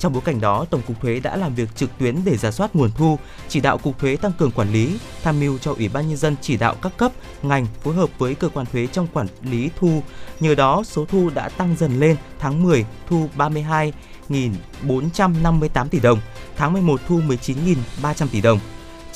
[0.00, 2.76] Trong bối cảnh đó, Tổng cục Thuế đã làm việc trực tuyến để giả soát
[2.76, 6.08] nguồn thu, chỉ đạo Cục Thuế tăng cường quản lý, tham mưu cho Ủy ban
[6.08, 9.26] nhân dân chỉ đạo các cấp, ngành phối hợp với cơ quan thuế trong quản
[9.42, 10.02] lý thu.
[10.40, 16.20] Nhờ đó, số thu đã tăng dần lên, tháng 10 thu 32.458 tỷ đồng,
[16.56, 18.58] tháng 11 thu 19.300 tỷ đồng.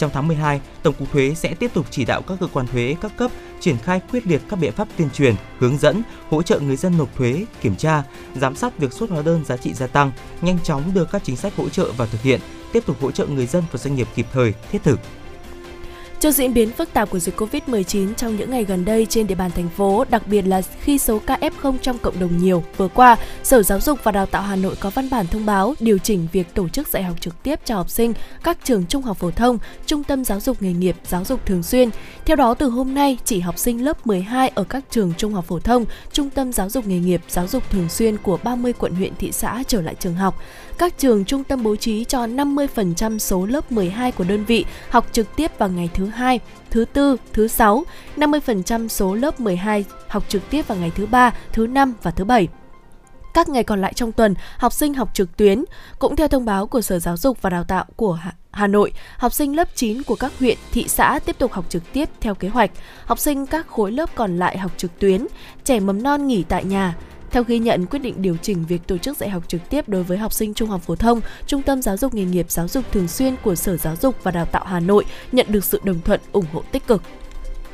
[0.04, 2.96] Trong tháng 12, Tổng cục Thuế sẽ tiếp tục chỉ đạo các cơ quan thuế
[3.00, 6.60] các cấp triển khai quyết liệt các biện pháp tuyên truyền, hướng dẫn, hỗ trợ
[6.60, 8.02] người dân nộp thuế, kiểm tra,
[8.34, 11.36] giám sát việc xuất hóa đơn giá trị gia tăng, nhanh chóng đưa các chính
[11.36, 12.40] sách hỗ trợ vào thực hiện,
[12.72, 15.00] tiếp tục hỗ trợ người dân và doanh nghiệp kịp thời, thiết thực.
[16.24, 19.34] Trước diễn biến phức tạp của dịch Covid-19 trong những ngày gần đây trên địa
[19.34, 22.88] bàn thành phố, đặc biệt là khi số ca F0 trong cộng đồng nhiều, vừa
[22.88, 25.98] qua, Sở Giáo dục và Đào tạo Hà Nội có văn bản thông báo điều
[25.98, 28.12] chỉnh việc tổ chức dạy học trực tiếp cho học sinh
[28.44, 31.62] các trường trung học phổ thông, trung tâm giáo dục nghề nghiệp, giáo dục thường
[31.62, 31.90] xuyên.
[32.24, 35.44] Theo đó, từ hôm nay, chỉ học sinh lớp 12 ở các trường trung học
[35.48, 38.94] phổ thông, trung tâm giáo dục nghề nghiệp, giáo dục thường xuyên của 30 quận
[38.94, 40.38] huyện thị xã trở lại trường học
[40.78, 45.06] các trường trung tâm bố trí cho 50% số lớp 12 của đơn vị học
[45.12, 47.84] trực tiếp vào ngày thứ hai, thứ tư, thứ sáu,
[48.16, 52.24] 50% số lớp 12 học trực tiếp vào ngày thứ ba, thứ năm và thứ
[52.24, 52.48] bảy.
[53.34, 55.64] Các ngày còn lại trong tuần, học sinh học trực tuyến.
[55.98, 58.18] Cũng theo thông báo của Sở Giáo dục và Đào tạo của
[58.50, 61.82] Hà Nội, học sinh lớp 9 của các huyện, thị xã tiếp tục học trực
[61.92, 62.70] tiếp theo kế hoạch.
[63.04, 65.26] Học sinh các khối lớp còn lại học trực tuyến,
[65.64, 66.94] trẻ mầm non nghỉ tại nhà.
[67.34, 70.02] Theo ghi nhận, quyết định điều chỉnh việc tổ chức dạy học trực tiếp đối
[70.02, 72.84] với học sinh trung học phổ thông, Trung tâm Giáo dục nghề nghiệp giáo dục
[72.92, 76.00] thường xuyên của Sở Giáo dục và Đào tạo Hà Nội nhận được sự đồng
[76.00, 77.02] thuận ủng hộ tích cực.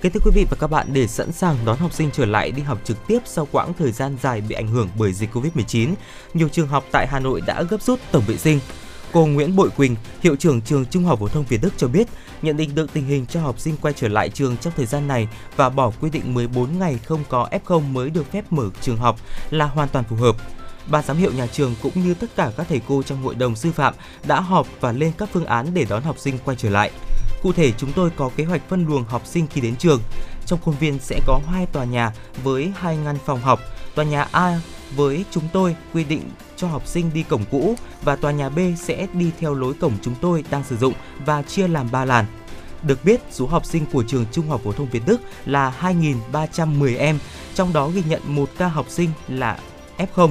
[0.02, 2.50] Kính thưa quý vị và các bạn, để sẵn sàng đón học sinh trở lại
[2.50, 5.94] đi học trực tiếp sau quãng thời gian dài bị ảnh hưởng bởi dịch Covid-19,
[6.34, 8.60] nhiều trường học tại Hà Nội đã gấp rút tổng vệ sinh.
[9.12, 12.08] Cô Nguyễn Bội Quỳnh, hiệu trưởng trường Trung học phổ thông Việt Đức cho biết,
[12.42, 15.08] nhận định được tình hình cho học sinh quay trở lại trường trong thời gian
[15.08, 18.96] này và bỏ quy định 14 ngày không có F0 mới được phép mở trường
[18.96, 20.36] học là hoàn toàn phù hợp.
[20.90, 23.56] Ban giám hiệu nhà trường cũng như tất cả các thầy cô trong hội đồng
[23.56, 23.94] sư phạm
[24.26, 26.90] đã họp và lên các phương án để đón học sinh quay trở lại.
[27.42, 30.00] Cụ thể, chúng tôi có kế hoạch phân luồng học sinh khi đến trường.
[30.46, 32.12] Trong khuôn viên sẽ có hai tòa nhà
[32.44, 33.60] với hai ngăn phòng học.
[33.94, 34.60] Tòa nhà A
[34.96, 36.22] với chúng tôi quy định
[36.56, 39.92] cho học sinh đi cổng cũ và tòa nhà B sẽ đi theo lối cổng
[40.02, 40.94] chúng tôi đang sử dụng
[41.26, 42.24] và chia làm 3 làn.
[42.82, 46.98] Được biết, số học sinh của trường Trung học phổ thông Việt Đức là 2.310
[46.98, 47.18] em,
[47.54, 49.58] trong đó ghi nhận một ca học sinh là
[49.98, 50.30] F0.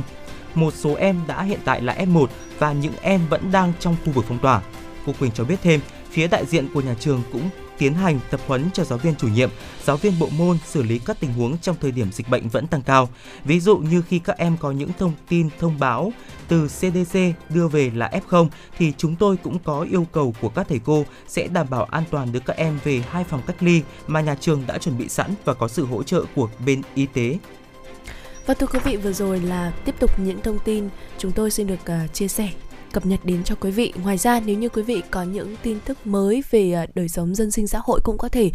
[0.55, 2.27] Một số em đã hiện tại là F1
[2.59, 4.61] và những em vẫn đang trong khu vực phong tỏa.
[5.05, 5.79] Cô Quỳnh cho biết thêm,
[6.11, 7.49] phía đại diện của nhà trường cũng
[7.79, 9.49] tiến hành tập huấn cho giáo viên chủ nhiệm,
[9.83, 12.67] giáo viên bộ môn xử lý các tình huống trong thời điểm dịch bệnh vẫn
[12.67, 13.09] tăng cao.
[13.43, 16.11] Ví dụ như khi các em có những thông tin thông báo
[16.47, 17.19] từ CDC
[17.49, 21.05] đưa về là F0 thì chúng tôi cũng có yêu cầu của các thầy cô
[21.27, 24.35] sẽ đảm bảo an toàn đưa các em về hai phòng cách ly mà nhà
[24.35, 27.37] trường đã chuẩn bị sẵn và có sự hỗ trợ của bên y tế
[28.45, 31.67] và thưa quý vị vừa rồi là tiếp tục những thông tin chúng tôi xin
[31.67, 32.49] được uh, chia sẻ
[32.93, 33.93] cập nhật đến cho quý vị.
[34.03, 37.35] Ngoài ra, nếu như quý vị có những tin tức mới về à, đời sống
[37.35, 38.51] dân sinh xã hội cũng có thể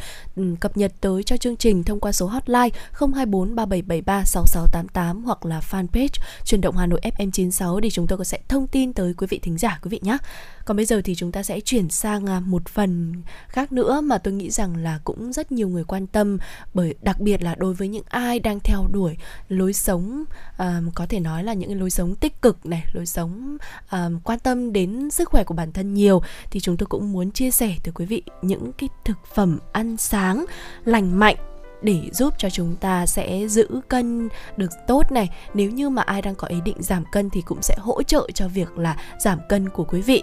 [0.61, 5.61] cập nhật tới cho chương trình thông qua số hotline 024 3773 6688 hoặc là
[5.71, 9.27] fanpage truyền động Hà Nội FM96 để chúng tôi có sẽ thông tin tới quý
[9.31, 10.19] vị thính giả, quý vị nhé.
[10.65, 13.13] Còn bây giờ thì chúng ta sẽ chuyển sang à, một phần
[13.49, 16.39] khác nữa mà tôi nghĩ rằng là cũng rất nhiều người quan tâm.
[16.75, 19.17] Bởi đặc biệt là đối với những ai đang theo đuổi
[19.49, 20.25] lối sống
[20.59, 23.57] um, có thể nói là những lối sống tích cực này, lối sống
[23.91, 27.31] um, quan tâm đến sức khỏe của bản thân nhiều thì chúng tôi cũng muốn
[27.31, 30.45] chia sẻ tới quý vị những cái thực phẩm ăn sáng
[30.85, 31.37] lành mạnh
[31.83, 35.31] để giúp cho chúng ta sẽ giữ cân được tốt này.
[35.55, 38.29] Nếu như mà ai đang có ý định giảm cân thì cũng sẽ hỗ trợ
[38.35, 40.23] cho việc là giảm cân của quý vị.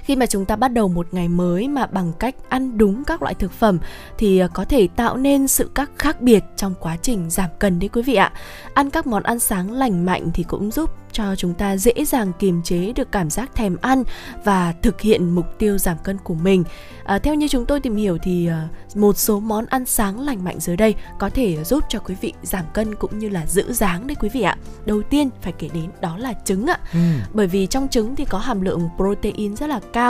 [0.11, 3.21] khi mà chúng ta bắt đầu một ngày mới mà bằng cách ăn đúng các
[3.21, 3.79] loại thực phẩm
[4.17, 7.79] thì à, có thể tạo nên sự các khác biệt trong quá trình giảm cân
[7.79, 8.31] đấy quý vị ạ.
[8.73, 12.31] Ăn các món ăn sáng lành mạnh thì cũng giúp cho chúng ta dễ dàng
[12.39, 14.03] kiềm chế được cảm giác thèm ăn
[14.43, 16.63] và thực hiện mục tiêu giảm cân của mình.
[17.03, 20.43] À, theo như chúng tôi tìm hiểu thì uh, một số món ăn sáng lành
[20.43, 23.73] mạnh dưới đây có thể giúp cho quý vị giảm cân cũng như là giữ
[23.73, 24.57] dáng đấy quý vị ạ.
[24.85, 26.79] Đầu tiên phải kể đến đó là trứng ạ.
[26.93, 26.99] Ừ.
[27.33, 30.00] Bởi vì trong trứng thì có hàm lượng protein rất là cao,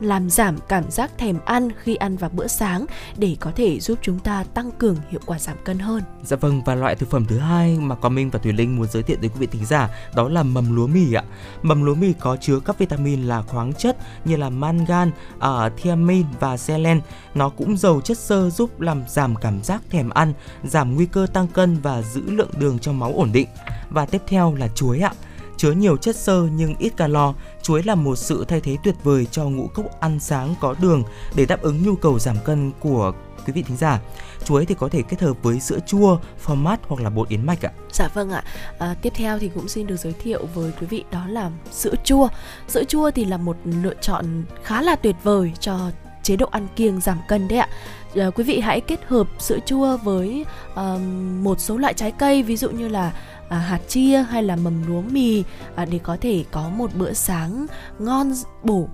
[0.00, 2.86] làm giảm cảm giác thèm ăn khi ăn vào bữa sáng
[3.16, 6.02] để có thể giúp chúng ta tăng cường hiệu quả giảm cân hơn.
[6.24, 8.86] Dạ vâng và loại thực phẩm thứ hai mà Quang Minh và Thùy Linh muốn
[8.86, 11.24] giới thiệu đến quý vị thính giả đó là mầm lúa mì ạ.
[11.62, 16.26] Mầm lúa mì có chứa các vitamin là khoáng chất như là mangan, uh, thiamin
[16.40, 17.00] và selen.
[17.34, 20.32] Nó cũng giàu chất xơ giúp làm giảm cảm giác thèm ăn,
[20.64, 23.48] giảm nguy cơ tăng cân và giữ lượng đường trong máu ổn định.
[23.90, 25.12] Và tiếp theo là chuối ạ
[25.56, 29.26] chứa nhiều chất xơ nhưng ít calo, chuối là một sự thay thế tuyệt vời
[29.30, 31.02] cho ngũ cốc ăn sáng có đường
[31.34, 33.12] để đáp ứng nhu cầu giảm cân của
[33.46, 34.00] quý vị thính giả.
[34.44, 37.46] Chuối thì có thể kết hợp với sữa chua, phô mát hoặc là bột yến
[37.46, 37.70] mạch ạ.
[37.92, 38.44] Dạ vâng ạ.
[38.78, 41.94] À, tiếp theo thì cũng xin được giới thiệu với quý vị đó là sữa
[42.04, 42.28] chua.
[42.68, 45.90] Sữa chua thì là một lựa chọn khá là tuyệt vời cho
[46.22, 47.68] chế độ ăn kiêng giảm cân đấy ạ.
[48.14, 50.44] À, quý vị hãy kết hợp sữa chua với
[50.74, 53.12] um, một số loại trái cây ví dụ như là
[53.48, 55.44] à, hạt chia hay là mầm lúa mì
[55.74, 57.66] à, để có thể có một bữa sáng
[57.98, 58.32] ngon
[58.62, 58.88] bổ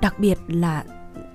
[0.00, 0.84] đặc biệt là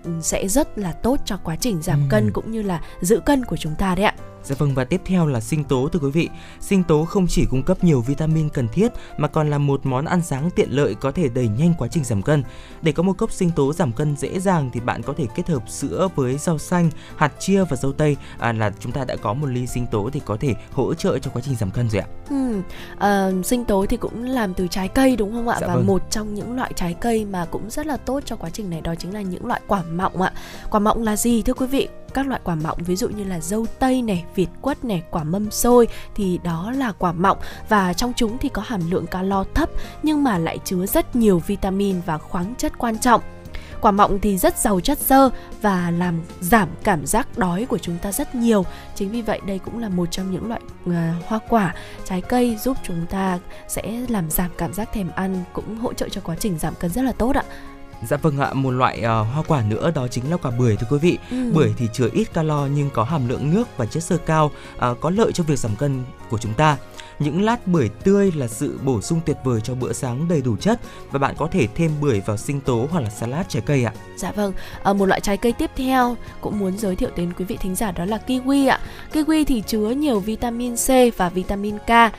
[0.04, 2.06] ừ, sẽ rất là tốt cho quá trình giảm ừ.
[2.10, 4.16] cân cũng như là giữ cân của chúng ta đấy ạ.
[4.44, 6.30] Dạ vâng và tiếp theo là sinh tố thưa quý vị.
[6.60, 10.06] Sinh tố không chỉ cung cấp nhiều vitamin cần thiết mà còn là một món
[10.06, 12.44] ăn sáng tiện lợi có thể đẩy nhanh quá trình giảm cân.
[12.82, 15.48] Để có một cốc sinh tố giảm cân dễ dàng thì bạn có thể kết
[15.50, 19.16] hợp sữa với rau xanh, hạt chia và dâu tây à, là chúng ta đã
[19.16, 21.90] có một ly sinh tố thì có thể hỗ trợ cho quá trình giảm cân
[21.90, 22.08] rồi ạ.
[22.30, 22.62] Ừ,
[23.00, 25.58] à, sinh tố thì cũng làm từ trái cây đúng không ạ?
[25.62, 25.88] Dạ và vâng.
[25.88, 28.82] một trong những loại trái cây mà cũng rất là tốt cho quá trình này
[28.82, 30.34] đó chính là những loại quả mọng ạ.
[30.70, 31.88] Quả mọng là gì thưa quý vị?
[32.14, 35.24] Các loại quả mọng ví dụ như là dâu tây này, việt quất này, quả
[35.24, 37.38] mâm xôi thì đó là quả mọng
[37.70, 39.70] và trong chúng thì có hàm lượng calo thấp
[40.04, 43.22] nhưng mà lại chứa rất nhiều vitamin và khoáng chất quan trọng.
[43.82, 45.30] Quả mọng thì rất giàu chất xơ
[45.62, 48.66] và làm giảm cảm giác đói của chúng ta rất nhiều.
[48.96, 50.94] Chính vì vậy đây cũng là một trong những loại uh,
[51.28, 55.78] hoa quả, trái cây giúp chúng ta sẽ làm giảm cảm giác thèm ăn cũng
[55.78, 57.44] hỗ trợ cho quá trình giảm cân rất là tốt ạ.
[58.08, 60.88] Dạ vâng ạ, một loại uh, hoa quả nữa đó chính là quả bưởi thưa
[60.90, 61.18] quý vị.
[61.32, 61.52] Ừ.
[61.54, 64.98] Bưởi thì chứa ít calo nhưng có hàm lượng nước và chất xơ cao, uh,
[65.02, 66.78] có lợi cho việc giảm cân của chúng ta.
[67.24, 70.56] Những lát bưởi tươi là sự bổ sung tuyệt vời cho bữa sáng đầy đủ
[70.58, 70.80] chất
[71.12, 73.94] và bạn có thể thêm bưởi vào sinh tố hoặc là salad trái cây ạ.
[74.16, 74.54] Dạ vâng,
[74.84, 77.76] à, một loại trái cây tiếp theo cũng muốn giới thiệu đến quý vị thính
[77.76, 78.80] giả đó là kiwi ạ.
[79.14, 81.90] Kiwi thì chứa nhiều vitamin C và vitamin K.
[81.90, 82.12] À,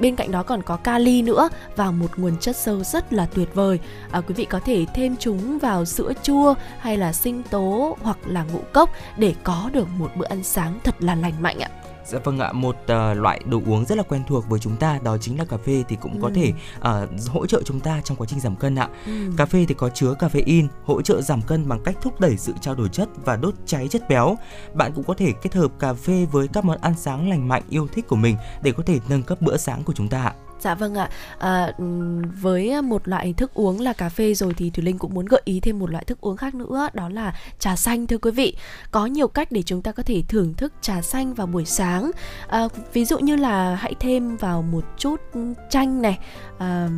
[0.00, 3.54] bên cạnh đó còn có kali nữa và một nguồn chất xơ rất là tuyệt
[3.54, 3.78] vời.
[4.10, 8.18] À, quý vị có thể thêm chúng vào sữa chua hay là sinh tố hoặc
[8.26, 11.70] là ngũ cốc để có được một bữa ăn sáng thật là lành mạnh ạ.
[12.10, 14.98] Dạ vâng ạ, một uh, loại đồ uống rất là quen thuộc với chúng ta
[15.04, 16.18] đó chính là cà phê thì cũng ừ.
[16.22, 18.88] có thể uh, hỗ trợ chúng ta trong quá trình giảm cân ạ.
[19.06, 19.12] Ừ.
[19.36, 22.52] Cà phê thì có chứa caffeine, hỗ trợ giảm cân bằng cách thúc đẩy sự
[22.60, 24.36] trao đổi chất và đốt cháy chất béo.
[24.74, 27.62] Bạn cũng có thể kết hợp cà phê với các món ăn sáng lành mạnh
[27.70, 30.34] yêu thích của mình để có thể nâng cấp bữa sáng của chúng ta ạ.
[30.60, 31.08] Dạ vâng ạ.
[31.38, 31.72] À,
[32.40, 35.42] với một loại thức uống là cà phê rồi thì Thùy Linh cũng muốn gợi
[35.44, 38.56] ý thêm một loại thức uống khác nữa đó là trà xanh thưa quý vị.
[38.90, 42.10] Có nhiều cách để chúng ta có thể thưởng thức trà xanh vào buổi sáng.
[42.48, 45.20] À, ví dụ như là hãy thêm vào một chút
[45.70, 46.18] chanh này,
[46.58, 46.88] à,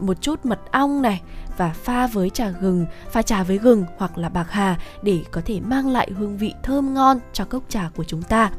[0.00, 1.22] một chút mật ong này
[1.56, 5.40] và pha với trà gừng, pha trà với gừng hoặc là bạc hà để có
[5.44, 8.50] thể mang lại hương vị thơm ngon cho cốc trà của chúng ta.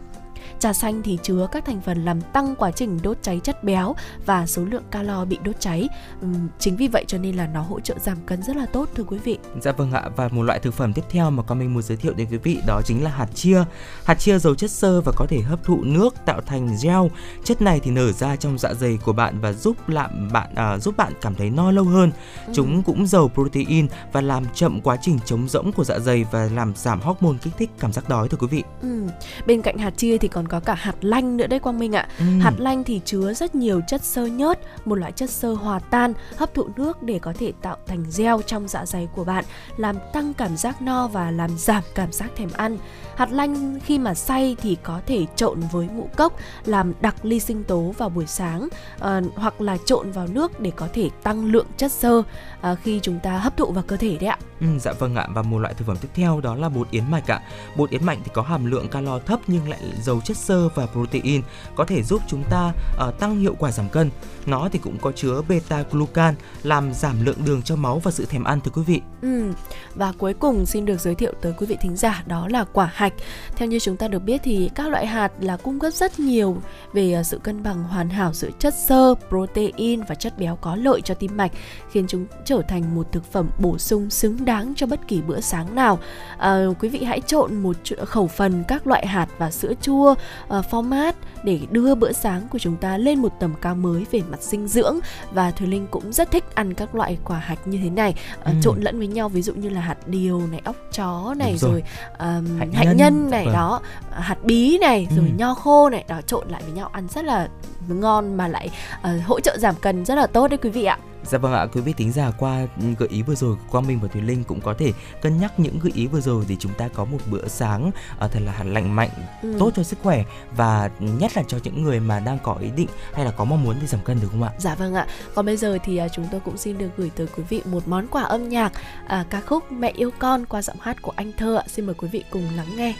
[0.60, 3.95] Trà xanh thì chứa các thành phần làm tăng quá trình đốt cháy chất béo
[4.26, 5.89] và số lượng calo bị đốt cháy.
[6.26, 8.89] Uhm, chính vì vậy cho nên là nó hỗ trợ giảm cân rất là tốt
[8.95, 9.38] thưa quý vị.
[9.62, 11.98] Dạ vâng ạ và một loại thực phẩm tiếp theo mà con mình muốn giới
[11.98, 13.64] thiệu đến quý vị đó chính là hạt chia.
[14.04, 17.02] Hạt chia giàu chất xơ và có thể hấp thụ nước tạo thành gel.
[17.43, 20.78] Chất này thì nở ra trong dạ dày của bạn và giúp làm bạn à,
[20.78, 22.12] giúp bạn cảm thấy no lâu hơn.
[22.48, 22.54] Ừ.
[22.56, 26.50] Chúng cũng giàu protein và làm chậm quá trình chống rỗng của dạ dày và
[26.54, 28.64] làm giảm hormone kích thích cảm giác đói thưa quý vị.
[28.82, 29.08] Ừ.
[29.45, 32.08] Bên cạnh hạt chia thì còn có cả hạt lanh nữa đấy Quang Minh ạ.
[32.20, 32.26] Ừ.
[32.42, 36.14] Hạt lanh thì chứa rất nhiều chất xơ nhớt, một loại chất xơ hòa tan,
[36.36, 39.46] hấp thụ nước để có thể tạo thành gel trong dạ dày của bạn,
[39.78, 42.78] làm tăng cảm giác no và làm giảm cảm giác thèm ăn.
[43.16, 46.34] Hạt lanh khi mà xay thì có thể trộn với ngũ cốc
[46.66, 50.72] làm đặc ly sinh tố vào buổi sáng uh, hoặc là trộn vào nước để
[50.76, 54.18] có thể tăng lượng chất xơ uh, khi chúng ta hấp thụ vào cơ thể
[54.18, 54.38] đấy ạ.
[54.62, 57.04] Ừ, dạ vâng ạ và một loại thực phẩm tiếp theo đó là bột yến
[57.12, 57.42] mạch ạ.
[57.76, 60.86] Bột yến mạch thì có hàm lượng calo thấp nhưng lại giàu chất xơ và
[60.86, 61.41] protein
[61.75, 62.73] có thể giúp chúng ta
[63.07, 64.09] uh, tăng hiệu quả giảm cân.
[64.45, 68.25] Nó thì cũng có chứa beta glucan làm giảm lượng đường trong máu và sự
[68.25, 69.01] thèm ăn thưa quý vị.
[69.21, 69.51] Ừ.
[69.95, 72.91] Và cuối cùng xin được giới thiệu tới quý vị thính giả đó là quả
[72.93, 73.13] hạch.
[73.55, 76.57] Theo như chúng ta được biết thì các loại hạt là cung cấp rất nhiều
[76.93, 80.75] về ờ, sự cân bằng hoàn hảo giữa chất xơ, protein và chất béo có
[80.75, 81.51] lợi cho tim mạch,
[81.91, 85.39] khiến chúng trở thành một thực phẩm bổ sung xứng đáng cho bất kỳ bữa
[85.41, 85.99] sáng nào.
[86.38, 90.65] À, quý vị hãy trộn một khẩu phần các loại hạt và sữa chua, uh,
[90.72, 91.13] format
[91.43, 94.68] để đưa bữa sáng của chúng ta lên một tầm cao mới về mặt dinh
[94.68, 94.99] dưỡng
[95.32, 98.45] và Thùy Linh cũng rất thích ăn các loại quả hạch như thế này uh,
[98.45, 98.51] ừ.
[98.61, 101.72] trộn lẫn với nhau ví dụ như là hạt điều này, óc chó này rồi,
[101.72, 101.84] rồi
[102.20, 103.53] um, hạnh, hạnh nhân, nhân này vâng.
[103.53, 105.34] đó, hạt bí này rồi ừ.
[105.38, 107.47] nho khô này đó trộn lại với nhau ăn rất là
[107.88, 110.97] ngon mà lại uh, hỗ trợ giảm cân rất là tốt đấy quý vị ạ.
[111.30, 112.67] Dạ vâng ạ, quý vị tính giả qua
[112.99, 115.80] gợi ý vừa rồi Quang Minh và Thùy Linh cũng có thể cân nhắc những
[115.80, 117.91] gợi ý vừa rồi để chúng ta có một bữa sáng
[118.25, 119.09] uh, thật là lành mạnh,
[119.41, 119.55] ừ.
[119.59, 120.23] tốt cho sức khỏe
[120.55, 123.63] và nhất là cho những người mà đang có ý định hay là có mong
[123.63, 124.51] muốn đi giảm cân được không ạ?
[124.57, 125.07] Dạ vâng ạ.
[125.36, 127.88] Còn bây giờ thì uh, chúng tôi cũng xin được gửi tới quý vị một
[127.88, 128.71] món quà âm nhạc
[129.05, 131.63] uh, ca khúc Mẹ yêu con qua giọng hát của anh Thơ ạ.
[131.67, 132.93] Xin mời quý vị cùng lắng nghe.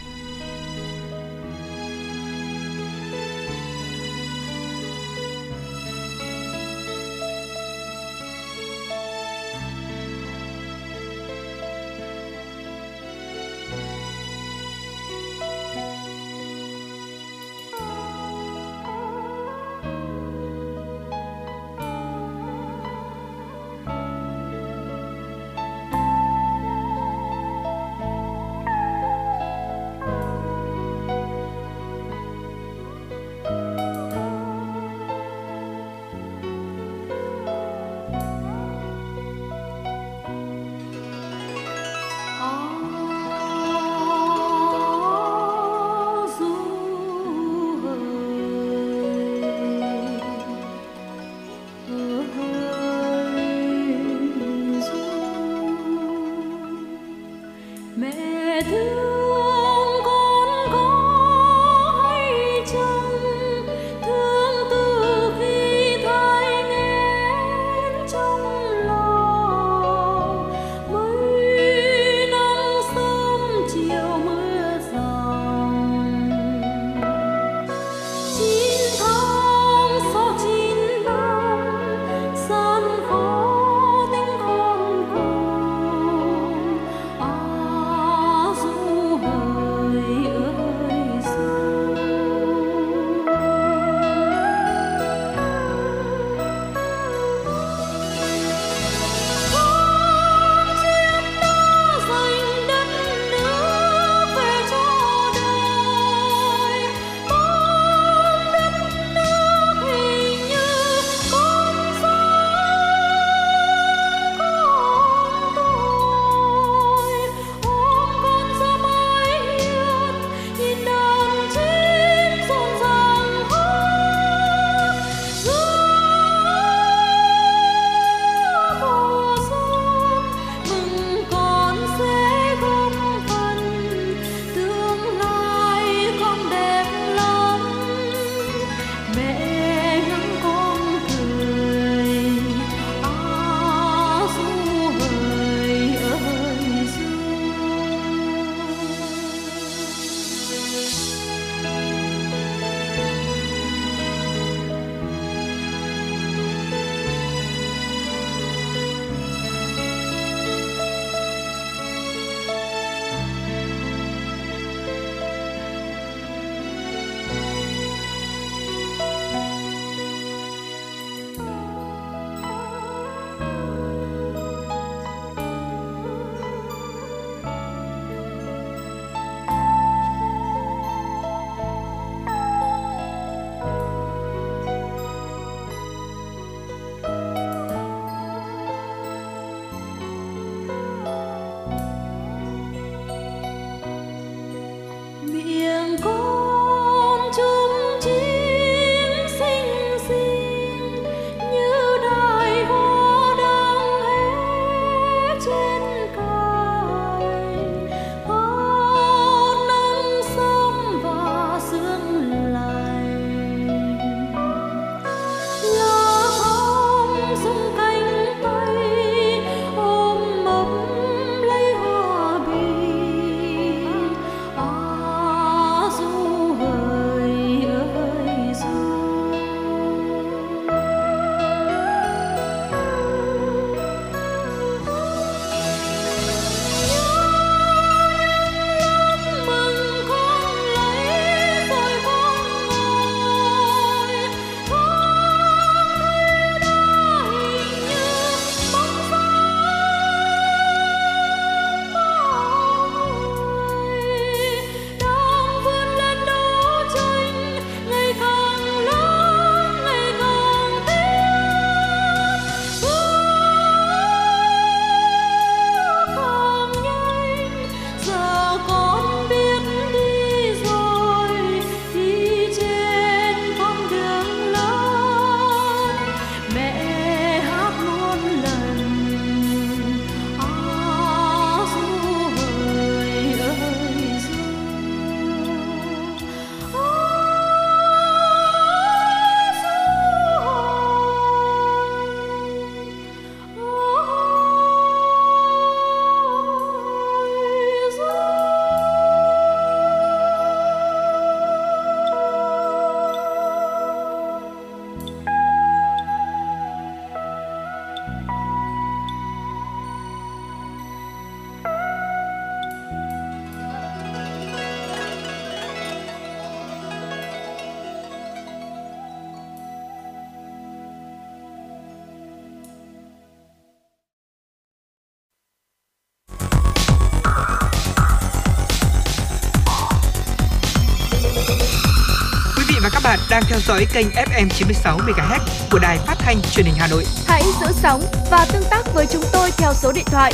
[333.30, 335.38] Đang theo dõi kênh FM 96 MHz
[335.70, 337.04] của đài phát thanh truyền hình Hà Nội.
[337.26, 340.32] Hãy giữ sóng và tương tác với chúng tôi theo số điện thoại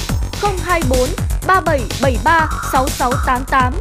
[0.64, 1.09] 024
[1.47, 3.74] 3773 6688.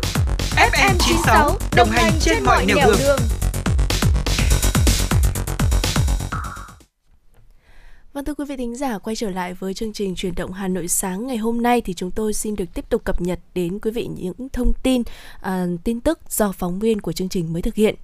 [0.56, 2.96] FM 96 đồng hành trên mọi nẻo đường.
[3.00, 3.20] đường.
[8.14, 10.68] Vâng thưa quý vị thính giả, quay trở lại với chương trình truyền động Hà
[10.68, 13.80] Nội sáng ngày hôm nay thì chúng tôi xin được tiếp tục cập nhật đến
[13.80, 15.04] quý vị những thông tin,
[15.42, 17.96] à, tin tức do phóng viên của chương trình mới thực hiện.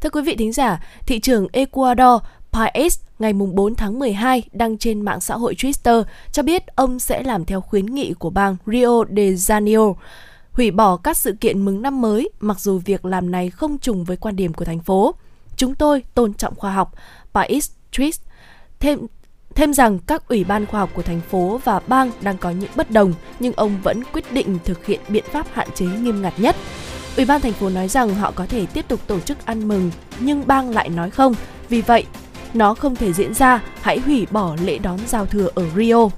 [0.00, 2.22] Thưa quý vị thính giả, thị trường Ecuador
[2.52, 7.22] Paez ngày 4 tháng 12 đăng trên mạng xã hội Twitter cho biết ông sẽ
[7.22, 9.94] làm theo khuyến nghị của bang Rio de Janeiro,
[10.52, 14.04] hủy bỏ các sự kiện mừng năm mới mặc dù việc làm này không trùng
[14.04, 15.14] với quan điểm của thành phố.
[15.56, 16.94] Chúng tôi tôn trọng khoa học,
[17.34, 18.18] Paez tweet.
[18.80, 19.06] Thêm
[19.54, 22.70] Thêm rằng các ủy ban khoa học của thành phố và bang đang có những
[22.76, 26.34] bất đồng, nhưng ông vẫn quyết định thực hiện biện pháp hạn chế nghiêm ngặt
[26.40, 26.56] nhất.
[27.16, 29.90] Ủy ban thành phố nói rằng họ có thể tiếp tục tổ chức ăn mừng,
[30.20, 31.34] nhưng bang lại nói không.
[31.68, 32.04] Vì vậy,
[32.54, 36.08] nó không thể diễn ra, hãy hủy bỏ lễ đón giao thừa ở Rio.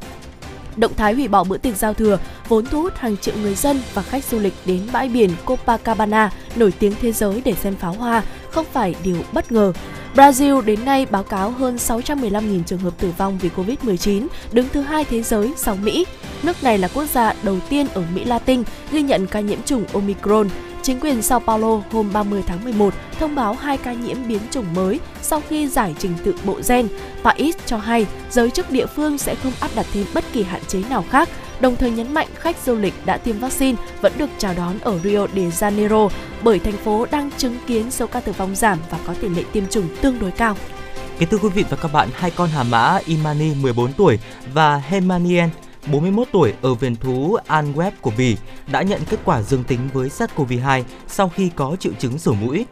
[0.77, 2.19] Động thái hủy bỏ bữa tiệc giao thừa
[2.49, 6.31] vốn thu hút hàng triệu người dân và khách du lịch đến bãi biển Copacabana
[6.57, 9.73] nổi tiếng thế giới để xem pháo hoa không phải điều bất ngờ.
[10.15, 14.81] Brazil đến nay báo cáo hơn 615.000 trường hợp tử vong vì Covid-19, đứng thứ
[14.81, 16.07] hai thế giới sau Mỹ.
[16.43, 19.85] Nước này là quốc gia đầu tiên ở Mỹ Latin ghi nhận ca nhiễm chủng
[19.93, 20.49] Omicron.
[20.83, 24.75] Chính quyền Sao Paulo hôm 30 tháng 11 thông báo hai ca nhiễm biến chủng
[24.75, 26.89] mới sau khi giải trình tự bộ gen.
[27.25, 30.61] Pais cho hay giới chức địa phương sẽ không áp đặt thêm bất kỳ hạn
[30.69, 31.29] chế nào khác,
[31.63, 34.99] đồng thời nhấn mạnh khách du lịch đã tiêm vaccine vẫn được chào đón ở
[34.99, 36.09] Rio de Janeiro
[36.43, 39.45] bởi thành phố đang chứng kiến số ca tử vong giảm và có tỷ lệ
[39.53, 40.57] tiêm chủng tương đối cao.
[41.19, 44.19] Kính thưa quý vị và các bạn, hai con hà mã Imani 14 tuổi
[44.55, 45.51] và Hemanien
[45.93, 48.37] 41 tuổi ở vườn thú Anweb của Bỉ
[48.73, 52.67] đã nhận kết quả dương tính với SARS-CoV-2 sau khi có triệu chứng sổ mũi.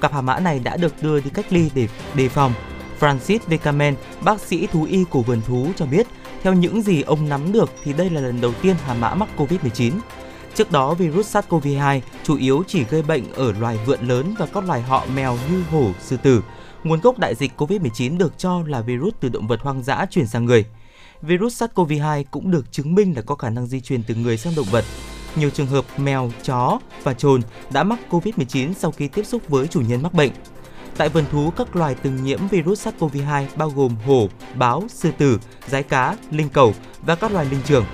[0.00, 2.52] Cặp hà mã này đã được đưa đi cách ly để đề phòng.
[3.00, 6.06] Francis Vekamen, bác sĩ thú y của vườn thú cho biết,
[6.46, 9.28] theo những gì ông nắm được thì đây là lần đầu tiên hà mã mắc
[9.36, 9.92] COVID-19.
[10.54, 14.64] Trước đó, virus SARS-CoV-2 chủ yếu chỉ gây bệnh ở loài vượn lớn và các
[14.64, 16.42] loài họ mèo như hổ, sư tử.
[16.84, 20.26] Nguồn gốc đại dịch COVID-19 được cho là virus từ động vật hoang dã chuyển
[20.26, 20.64] sang người
[21.22, 24.54] virus SARS-CoV-2 cũng được chứng minh là có khả năng di truyền từ người sang
[24.56, 24.84] động vật.
[25.36, 27.40] Nhiều trường hợp mèo, chó và trồn
[27.70, 30.30] đã mắc COVID-19 sau khi tiếp xúc với chủ nhân mắc bệnh.
[30.98, 35.38] Tại vườn thú, các loài từng nhiễm virus SARS-CoV-2 bao gồm hổ, báo, sư tử,
[35.68, 37.84] rái cá, linh cầu và các loài linh trưởng.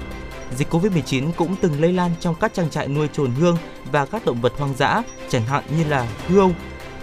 [0.56, 3.56] Dịch COVID-19 cũng từng lây lan trong các trang trại nuôi trồn hương
[3.92, 6.50] và các động vật hoang dã, chẳng hạn như là hươu.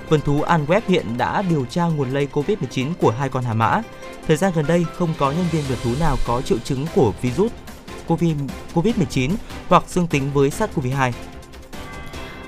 [0.09, 3.53] Vườn thú an web hiện đã điều tra nguồn lây COVID-19 của hai con hà
[3.53, 3.81] mã.
[4.27, 7.13] Thời gian gần đây không có nhân viên vườn thú nào có triệu chứng của
[7.21, 7.51] virus
[8.73, 9.31] COVID-19
[9.67, 11.11] hoặc dương tính với SARS-CoV-2.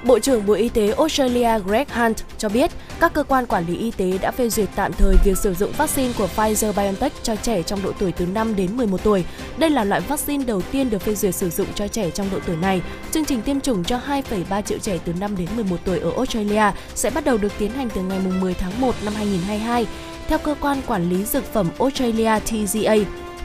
[0.04, 3.78] Bộ trưởng Bộ Y tế Australia Greg Hunt cho biết các cơ quan quản lý
[3.78, 7.64] y tế đã phê duyệt tạm thời việc sử dụng vaccine của Pfizer-BioNTech cho trẻ
[7.64, 9.24] trong độ tuổi từ 5 đến 11 tuổi.
[9.58, 12.38] Đây là loại vaccine đầu tiên được phê duyệt sử dụng cho trẻ trong độ
[12.48, 12.82] tuổi này.
[13.12, 16.72] Chương trình tiêm chủng cho 2,3 triệu trẻ từ 5 đến 11 tuổi ở Australia
[16.96, 19.88] sẽ bắt đầu được tiến hành từ ngày 10 tháng 1 năm 2022.
[20.28, 22.96] Theo cơ quan quản lý dược phẩm Australia TGA,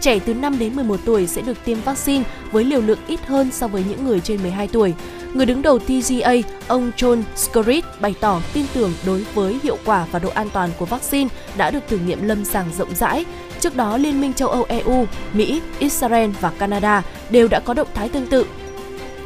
[0.00, 3.50] trẻ từ 5 đến 11 tuổi sẽ được tiêm vaccine với liều lượng ít hơn
[3.52, 4.94] so với những người trên 12 tuổi.
[5.35, 6.33] Người đứng đầu TGA,
[6.68, 10.70] ông John Skerritt bày tỏ tin tưởng đối với hiệu quả và độ an toàn
[10.79, 13.24] của vaccine đã được thử nghiệm lâm sàng rộng rãi.
[13.61, 17.89] Trước đó, Liên minh châu Âu EU, Mỹ, Israel và Canada đều đã có động
[17.95, 18.47] thái tương tự.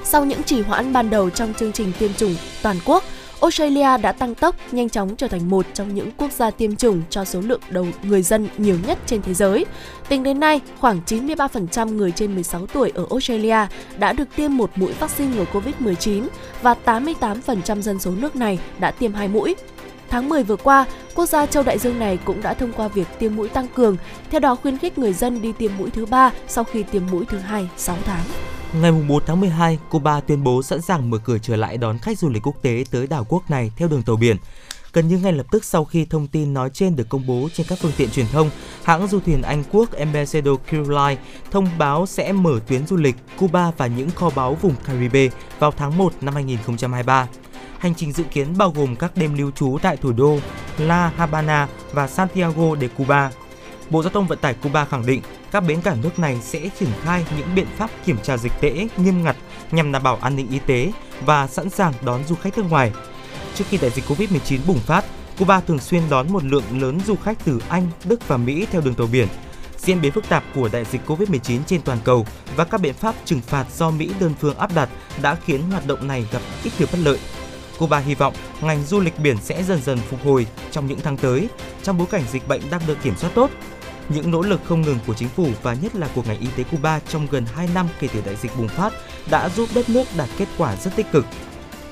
[0.05, 3.05] Sau những trì hoãn ban đầu trong chương trình tiêm chủng toàn quốc,
[3.41, 7.03] Australia đã tăng tốc, nhanh chóng trở thành một trong những quốc gia tiêm chủng
[7.11, 9.67] cho số lượng đầu người dân nhiều nhất trên thế giới.
[10.09, 13.67] Tính đến nay, khoảng 93% người trên 16 tuổi ở Australia
[13.99, 16.27] đã được tiêm một mũi vaccine ngừa COVID-19
[16.63, 19.55] và 88% dân số nước này đã tiêm hai mũi.
[20.11, 23.09] Tháng 10 vừa qua, quốc gia châu đại dương này cũng đã thông qua việc
[23.19, 23.97] tiêm mũi tăng cường,
[24.31, 27.25] theo đó khuyến khích người dân đi tiêm mũi thứ ba sau khi tiêm mũi
[27.29, 28.25] thứ hai 6 tháng.
[28.81, 32.19] Ngày 4 tháng 12, Cuba tuyên bố sẵn sàng mở cửa trở lại đón khách
[32.19, 34.37] du lịch quốc tế tới đảo quốc này theo đường tàu biển.
[34.93, 37.67] Gần như ngay lập tức sau khi thông tin nói trên được công bố trên
[37.69, 38.51] các phương tiện truyền thông,
[38.85, 43.17] hãng du thuyền Anh Quốc Ambassador Cruise Line thông báo sẽ mở tuyến du lịch
[43.39, 47.29] Cuba và những kho báu vùng Caribe vào tháng 1 năm 2023.
[47.81, 50.39] Hành trình dự kiến bao gồm các đêm lưu trú tại thủ đô
[50.79, 53.31] La Habana và Santiago de Cuba.
[53.91, 56.89] Bộ Giao thông Vận tải Cuba khẳng định các bến cảng nước này sẽ triển
[57.03, 59.37] khai những biện pháp kiểm tra dịch tễ nghiêm ngặt
[59.71, 60.93] nhằm đảm bảo an ninh y tế
[61.25, 62.93] và sẵn sàng đón du khách nước ngoài.
[63.55, 65.05] Trước khi đại dịch Covid-19 bùng phát,
[65.39, 68.81] Cuba thường xuyên đón một lượng lớn du khách từ Anh, Đức và Mỹ theo
[68.81, 69.29] đường tàu biển.
[69.79, 72.27] Diễn biến phức tạp của đại dịch Covid-19 trên toàn cầu
[72.57, 74.89] và các biện pháp trừng phạt do Mỹ đơn phương áp đặt
[75.23, 77.19] đã khiến hoạt động này gặp ít nhiều bất lợi.
[77.81, 81.17] Cuba hy vọng ngành du lịch biển sẽ dần dần phục hồi trong những tháng
[81.17, 81.49] tới
[81.83, 83.51] trong bối cảnh dịch bệnh đang được kiểm soát tốt.
[84.09, 86.63] Những nỗ lực không ngừng của chính phủ và nhất là của ngành y tế
[86.63, 88.93] Cuba trong gần 2 năm kể từ đại dịch bùng phát
[89.31, 91.27] đã giúp đất nước đạt kết quả rất tích cực.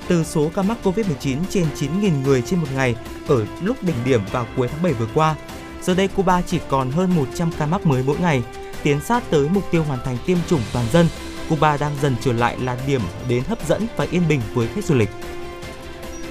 [0.07, 2.95] Từ số ca mắc COVID-19 trên 9.000 người trên một ngày
[3.27, 5.35] ở lúc đỉnh điểm vào cuối tháng 7 vừa qua,
[5.81, 8.43] giờ đây Cuba chỉ còn hơn 100 ca mắc mới mỗi ngày,
[8.83, 11.07] tiến sát tới mục tiêu hoàn thành tiêm chủng toàn dân.
[11.49, 14.85] Cuba đang dần trở lại là điểm đến hấp dẫn và yên bình với khách
[14.85, 15.09] du lịch.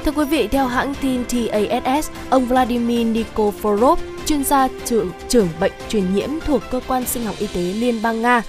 [0.08, 3.96] Thưa quý vị, theo hãng tin TASS, ông Vladimir Nikoforov,
[4.26, 8.02] chuyên gia trưởng, trưởng bệnh truyền nhiễm thuộc cơ quan sinh học y tế Liên
[8.02, 8.42] bang Nga,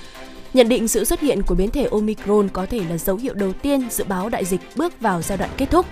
[0.53, 3.53] nhận định sự xuất hiện của biến thể Omicron có thể là dấu hiệu đầu
[3.53, 5.85] tiên dự báo đại dịch bước vào giai đoạn kết thúc.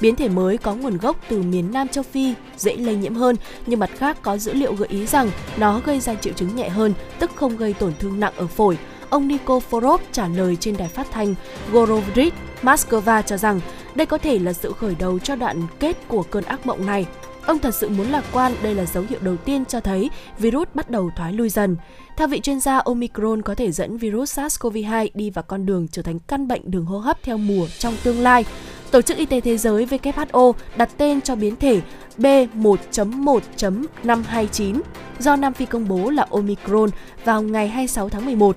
[0.00, 3.36] Biến thể mới có nguồn gốc từ miền Nam châu Phi, dễ lây nhiễm hơn,
[3.66, 6.68] nhưng mặt khác có dữ liệu gợi ý rằng nó gây ra triệu chứng nhẹ
[6.68, 8.78] hơn, tức không gây tổn thương nặng ở phổi.
[9.10, 11.34] Ông Nikiforov trả lời trên đài phát thanh
[11.72, 13.60] Gorovrit, Moscow cho rằng
[13.94, 17.06] đây có thể là sự khởi đầu cho đoạn kết của cơn ác mộng này.
[17.46, 20.68] Ông thật sự muốn lạc quan, đây là dấu hiệu đầu tiên cho thấy virus
[20.74, 21.76] bắt đầu thoái lui dần.
[22.16, 26.02] Theo vị chuyên gia, Omicron có thể dẫn virus SARS-CoV-2 đi vào con đường trở
[26.02, 28.44] thành căn bệnh đường hô hấp theo mùa trong tương lai.
[28.90, 31.80] Tổ chức Y tế Thế giới WHO đặt tên cho biến thể
[32.18, 34.80] B1.1.529
[35.18, 36.90] do Nam Phi công bố là Omicron
[37.24, 38.56] vào ngày 26 tháng 11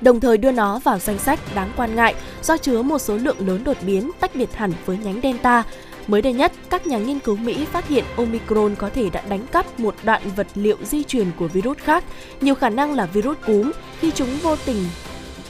[0.00, 3.48] đồng thời đưa nó vào danh sách đáng quan ngại do chứa một số lượng
[3.48, 5.64] lớn đột biến tách biệt hẳn với nhánh Delta.
[6.06, 9.46] Mới đây nhất, các nhà nghiên cứu Mỹ phát hiện Omicron có thể đã đánh
[9.46, 12.04] cắp một đoạn vật liệu di truyền của virus khác,
[12.40, 14.84] nhiều khả năng là virus cúm khi chúng vô tình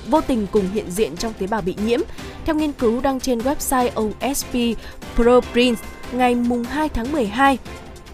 [0.07, 2.01] vô tình cùng hiện diện trong tế bào bị nhiễm.
[2.44, 4.78] Theo nghiên cứu đăng trên website OSP
[5.16, 5.78] ProPrint
[6.12, 6.36] ngày
[6.70, 7.59] 2 tháng 12,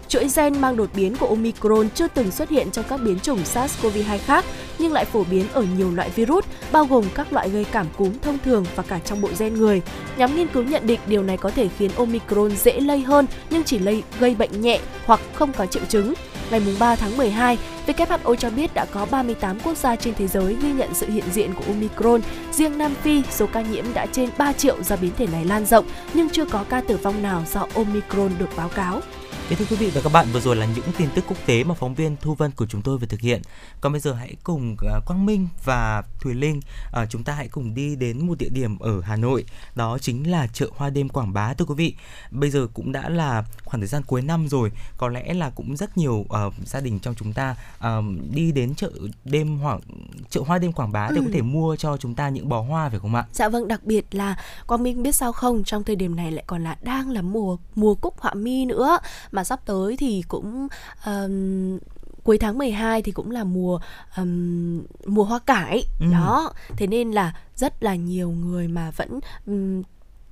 [0.09, 3.39] chuỗi gen mang đột biến của Omicron chưa từng xuất hiện trong các biến chủng
[3.43, 4.45] SARS-CoV-2 khác
[4.79, 8.11] nhưng lại phổ biến ở nhiều loại virus, bao gồm các loại gây cảm cúm
[8.21, 9.81] thông thường và cả trong bộ gen người.
[10.17, 13.63] Nhóm nghiên cứu nhận định điều này có thể khiến Omicron dễ lây hơn nhưng
[13.63, 16.13] chỉ lây gây bệnh nhẹ hoặc không có triệu chứng.
[16.51, 20.55] Ngày 3 tháng 12, WHO cho biết đã có 38 quốc gia trên thế giới
[20.61, 22.21] ghi nhận sự hiện diện của Omicron.
[22.51, 25.65] Riêng Nam Phi, số ca nhiễm đã trên 3 triệu do biến thể này lan
[25.65, 29.01] rộng, nhưng chưa có ca tử vong nào do Omicron được báo cáo.
[29.49, 31.73] Thưa quý vị và các bạn, vừa rồi là những tin tức quốc tế mà
[31.73, 33.41] phóng viên Thu Vân của chúng tôi vừa thực hiện.
[33.81, 36.61] Còn bây giờ hãy cùng uh, Quang Minh và Thùy Linh
[37.01, 39.45] uh, chúng ta hãy cùng đi đến một địa điểm ở Hà Nội,
[39.75, 41.95] đó chính là chợ Hoa đêm Quảng Bá thưa quý vị.
[42.31, 45.77] Bây giờ cũng đã là khoảng thời gian cuối năm rồi, có lẽ là cũng
[45.77, 46.13] rất nhiều
[46.47, 48.91] uh, gia đình trong chúng ta uh, đi đến chợ
[49.25, 49.81] đêm hoặc
[50.29, 51.23] chợ Hoa đêm Quảng Bá để ừ.
[51.25, 53.25] có thể mua cho chúng ta những bó hoa phải không ạ?
[53.33, 54.37] Dạ vâng, đặc biệt là
[54.67, 57.57] Quang Minh biết sao không, trong thời điểm này lại còn là đang là mùa
[57.75, 58.97] mùa cúc họa mi nữa
[59.37, 60.67] mà sắp tới thì cũng
[61.05, 61.77] um,
[62.23, 63.79] cuối tháng 12 thì cũng là mùa
[64.17, 65.83] um, mùa hoa cải.
[65.99, 66.05] Ừ.
[66.11, 66.53] đó.
[66.77, 69.83] Thế nên là rất là nhiều người mà vẫn um,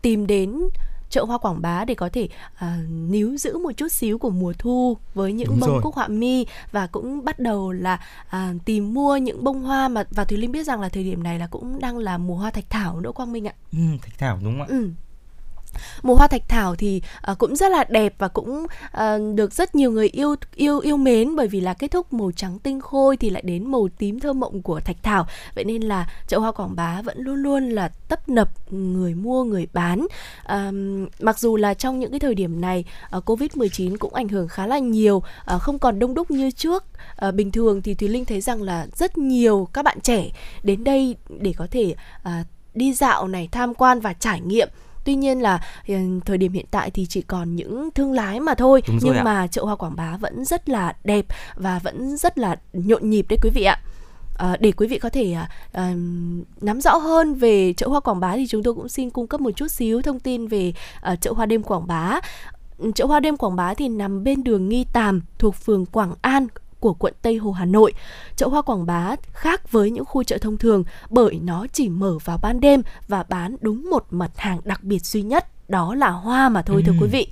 [0.01, 0.59] tìm đến
[1.09, 4.53] chợ hoa quảng bá để có thể uh, níu giữ một chút xíu của mùa
[4.59, 5.81] thu với những Đúng bông rồi.
[5.83, 10.03] cúc họa mi và cũng bắt đầu là uh, tìm mua những bông hoa mà
[10.09, 12.51] và thùy linh biết rằng là thời điểm này là cũng đang là mùa hoa
[12.51, 13.53] thạch thảo nữa quang minh ạ.
[13.71, 14.67] Ừ, thạch thảo đúng không ạ?
[14.69, 14.89] Ừ
[16.03, 17.01] mùa hoa thạch thảo thì
[17.31, 18.65] uh, cũng rất là đẹp và cũng
[18.97, 22.31] uh, được rất nhiều người yêu yêu yêu mến bởi vì là kết thúc màu
[22.31, 25.27] trắng tinh khôi thì lại đến màu tím thơ mộng của thạch thảo.
[25.55, 29.43] Vậy nên là chợ hoa quảng bá vẫn luôn luôn là tấp nập người mua
[29.43, 30.07] người bán.
[30.49, 32.85] Um, mặc dù là trong những cái thời điểm này
[33.17, 36.51] uh, covid 19 cũng ảnh hưởng khá là nhiều uh, không còn đông đúc như
[36.51, 36.83] trước.
[37.27, 40.29] Uh, bình thường thì thùy linh thấy rằng là rất nhiều các bạn trẻ
[40.63, 44.69] đến đây để có thể uh, đi dạo này tham quan và trải nghiệm
[45.05, 45.95] tuy nhiên là ừ,
[46.25, 49.23] thời điểm hiện tại thì chỉ còn những thương lái mà thôi nhưng ạ.
[49.23, 51.25] mà chợ hoa quảng bá vẫn rất là đẹp
[51.55, 53.79] và vẫn rất là nhộn nhịp đấy quý vị ạ
[54.37, 55.35] À, để quý vị có thể
[55.71, 55.93] à,
[56.61, 59.41] nắm rõ hơn về chợ hoa Quảng Bá thì chúng tôi cũng xin cung cấp
[59.41, 62.19] một chút xíu thông tin về à, chợ hoa đêm Quảng Bá.
[62.95, 66.47] Chợ hoa đêm Quảng Bá thì nằm bên đường Nghi Tàm thuộc phường Quảng An
[66.85, 67.93] của quận Tây Hồ Hà Nội.
[68.35, 72.17] Chợ hoa Quảng Bá khác với những khu chợ thông thường bởi nó chỉ mở
[72.25, 76.09] vào ban đêm và bán đúng một mặt hàng đặc biệt duy nhất đó là
[76.09, 76.91] hoa mà thôi ừ.
[76.91, 77.27] thưa quý vị.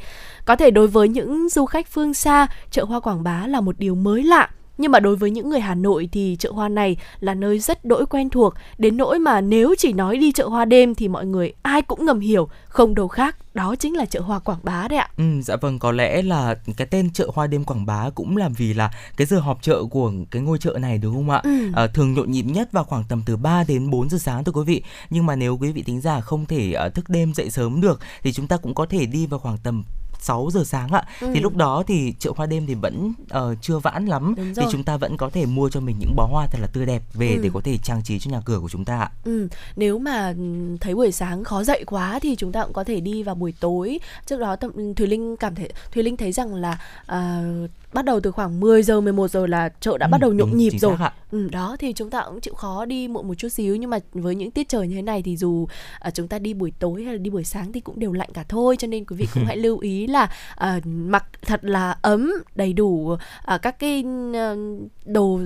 [0.46, 3.80] Có thể đối với những du khách phương xa, chợ hoa Quảng Bá là một
[3.80, 6.98] điều mới lạ nhưng mà đối với những người Hà Nội thì chợ hoa này
[7.20, 10.66] là nơi rất đỗi quen thuộc, đến nỗi mà nếu chỉ nói đi chợ hoa
[10.66, 14.22] đêm thì mọi người ai cũng ngầm hiểu, không đâu khác, đó chính là chợ
[14.22, 15.10] hoa Quảng Bá đấy ạ.
[15.18, 18.50] Ừ, dạ vâng, có lẽ là cái tên chợ hoa đêm Quảng Bá cũng là
[18.58, 21.42] vì là cái giờ họp chợ của cái ngôi chợ này đúng không ạ?
[21.44, 21.72] Ừ.
[21.76, 24.52] À, thường nhộn nhịp nhất vào khoảng tầm từ 3 đến 4 giờ sáng thưa
[24.52, 24.84] quý vị.
[25.10, 28.00] Nhưng mà nếu quý vị tính giả không thể uh, thức đêm dậy sớm được
[28.24, 29.84] thì chúng ta cũng có thể đi vào khoảng tầm
[30.24, 31.30] 6 giờ sáng ạ ừ.
[31.34, 34.84] thì lúc đó thì chợ hoa đêm thì vẫn uh, chưa vãn lắm thì chúng
[34.84, 37.34] ta vẫn có thể mua cho mình những bó hoa thật là tươi đẹp về
[37.36, 37.40] ừ.
[37.44, 39.12] để có thể trang trí cho nhà cửa của chúng ta ạ.
[39.24, 39.48] Ừ.
[39.76, 40.34] Nếu mà
[40.82, 43.54] thấy buổi sáng khó dậy quá thì chúng ta cũng có thể đi vào buổi
[43.60, 44.00] tối.
[44.26, 44.56] Trước đó
[44.96, 46.80] Thùy Linh cảm thấy Thùy Linh thấy rằng là
[47.12, 50.34] uh, bắt đầu từ khoảng 10 giờ 11 giờ là chợ đã ừ, bắt đầu
[50.34, 50.98] nhộn nhịp rồi.
[51.32, 54.00] Ừ, đó thì chúng ta cũng chịu khó đi muộn một chút xíu nhưng mà
[54.14, 55.68] với những tiết trời như thế này thì dù
[56.08, 58.30] uh, chúng ta đi buổi tối hay là đi buổi sáng thì cũng đều lạnh
[58.34, 61.96] cả thôi cho nên quý vị cũng hãy lưu ý là uh, mặc thật là
[62.02, 63.18] ấm đầy đủ
[63.54, 65.40] uh, các cái uh, đồ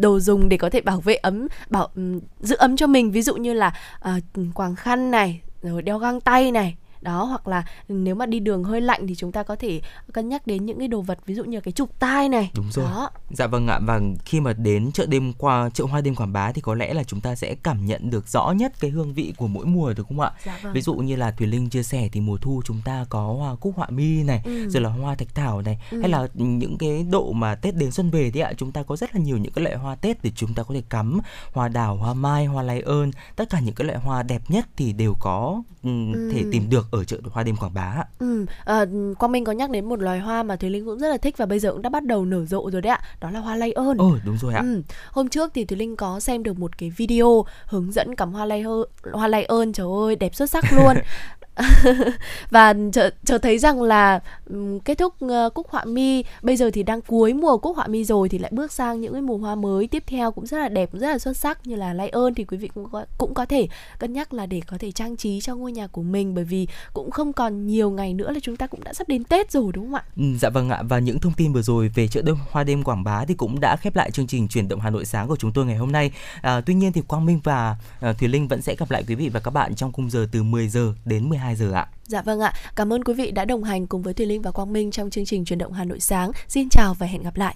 [0.00, 3.22] đồ dùng để có thể bảo vệ ấm bảo um, giữ ấm cho mình ví
[3.22, 3.72] dụ như là
[4.08, 8.40] uh, quàng khăn này rồi đeo găng tay này đó hoặc là nếu mà đi
[8.40, 9.80] đường hơi lạnh thì chúng ta có thể
[10.12, 12.70] cân nhắc đến những cái đồ vật ví dụ như cái trục tai này đúng
[12.72, 13.10] rồi đó.
[13.30, 16.52] dạ vâng ạ và khi mà đến chợ đêm qua chợ hoa đêm quảng bá
[16.52, 19.34] thì có lẽ là chúng ta sẽ cảm nhận được rõ nhất cái hương vị
[19.36, 20.72] của mỗi mùa được không ạ dạ vâng.
[20.72, 23.56] ví dụ như là thùy linh chia sẻ thì mùa thu chúng ta có hoa
[23.56, 24.68] cúc họa mi này ừ.
[24.68, 26.00] rồi là hoa thạch thảo này ừ.
[26.00, 28.96] hay là những cái độ mà tết đến xuân về thì ạ chúng ta có
[28.96, 31.20] rất là nhiều những cái loại hoa tết để chúng ta có thể cắm
[31.52, 34.66] hoa đào hoa mai hoa lai ơn tất cả những cái loại hoa đẹp nhất
[34.76, 35.90] thì đều có ừ.
[36.32, 38.02] thể tìm được ở chợ hoa đêm Quảng Bá.
[38.18, 38.84] Ừ, à,
[39.18, 41.36] Quang Minh có nhắc đến một loài hoa mà Thùy Linh cũng rất là thích
[41.36, 43.00] và bây giờ cũng đã bắt đầu nở rộ rồi đấy ạ.
[43.20, 43.98] Đó là hoa lay ơn.
[43.98, 44.60] Ừ, đúng rồi ạ.
[44.60, 44.82] Ừ.
[45.10, 48.44] Hôm trước thì Thùy Linh có xem được một cái video hướng dẫn cắm hoa
[48.44, 48.64] lay
[49.12, 50.96] hoa lay ơn trời ơi đẹp xuất sắc luôn.
[52.50, 56.70] và chờ, chờ thấy rằng là um, kết thúc uh, cúc họa mi bây giờ
[56.70, 59.36] thì đang cuối mùa cúc họa mi rồi thì lại bước sang những cái mùa
[59.36, 61.94] hoa mới tiếp theo cũng rất là đẹp cũng rất là xuất sắc như là
[61.94, 64.76] lay ơn thì quý vị cũng có, cũng có thể cân nhắc là để có
[64.78, 68.14] thể trang trí cho ngôi nhà của mình bởi vì cũng không còn nhiều ngày
[68.14, 70.04] nữa là chúng ta cũng đã sắp đến Tết rồi đúng không ạ?
[70.16, 72.82] Ừ, dạ vâng ạ và những thông tin vừa rồi về chợ đêm hoa đêm
[72.82, 75.36] Quảng Bá thì cũng đã khép lại chương trình chuyển động Hà Nội sáng của
[75.36, 76.10] chúng tôi ngày hôm nay.
[76.42, 79.14] À, tuy nhiên thì Quang Minh và à, Thùy Linh vẫn sẽ gặp lại quý
[79.14, 81.86] vị và các bạn trong khung giờ từ 10 giờ đến 12 giờ ạ.
[82.04, 82.52] Dạ vâng ạ.
[82.76, 85.10] Cảm ơn quý vị đã đồng hành cùng với Thùy Linh và Quang Minh trong
[85.10, 86.30] chương trình chuyển động Hà Nội sáng.
[86.48, 87.54] Xin chào và hẹn gặp lại.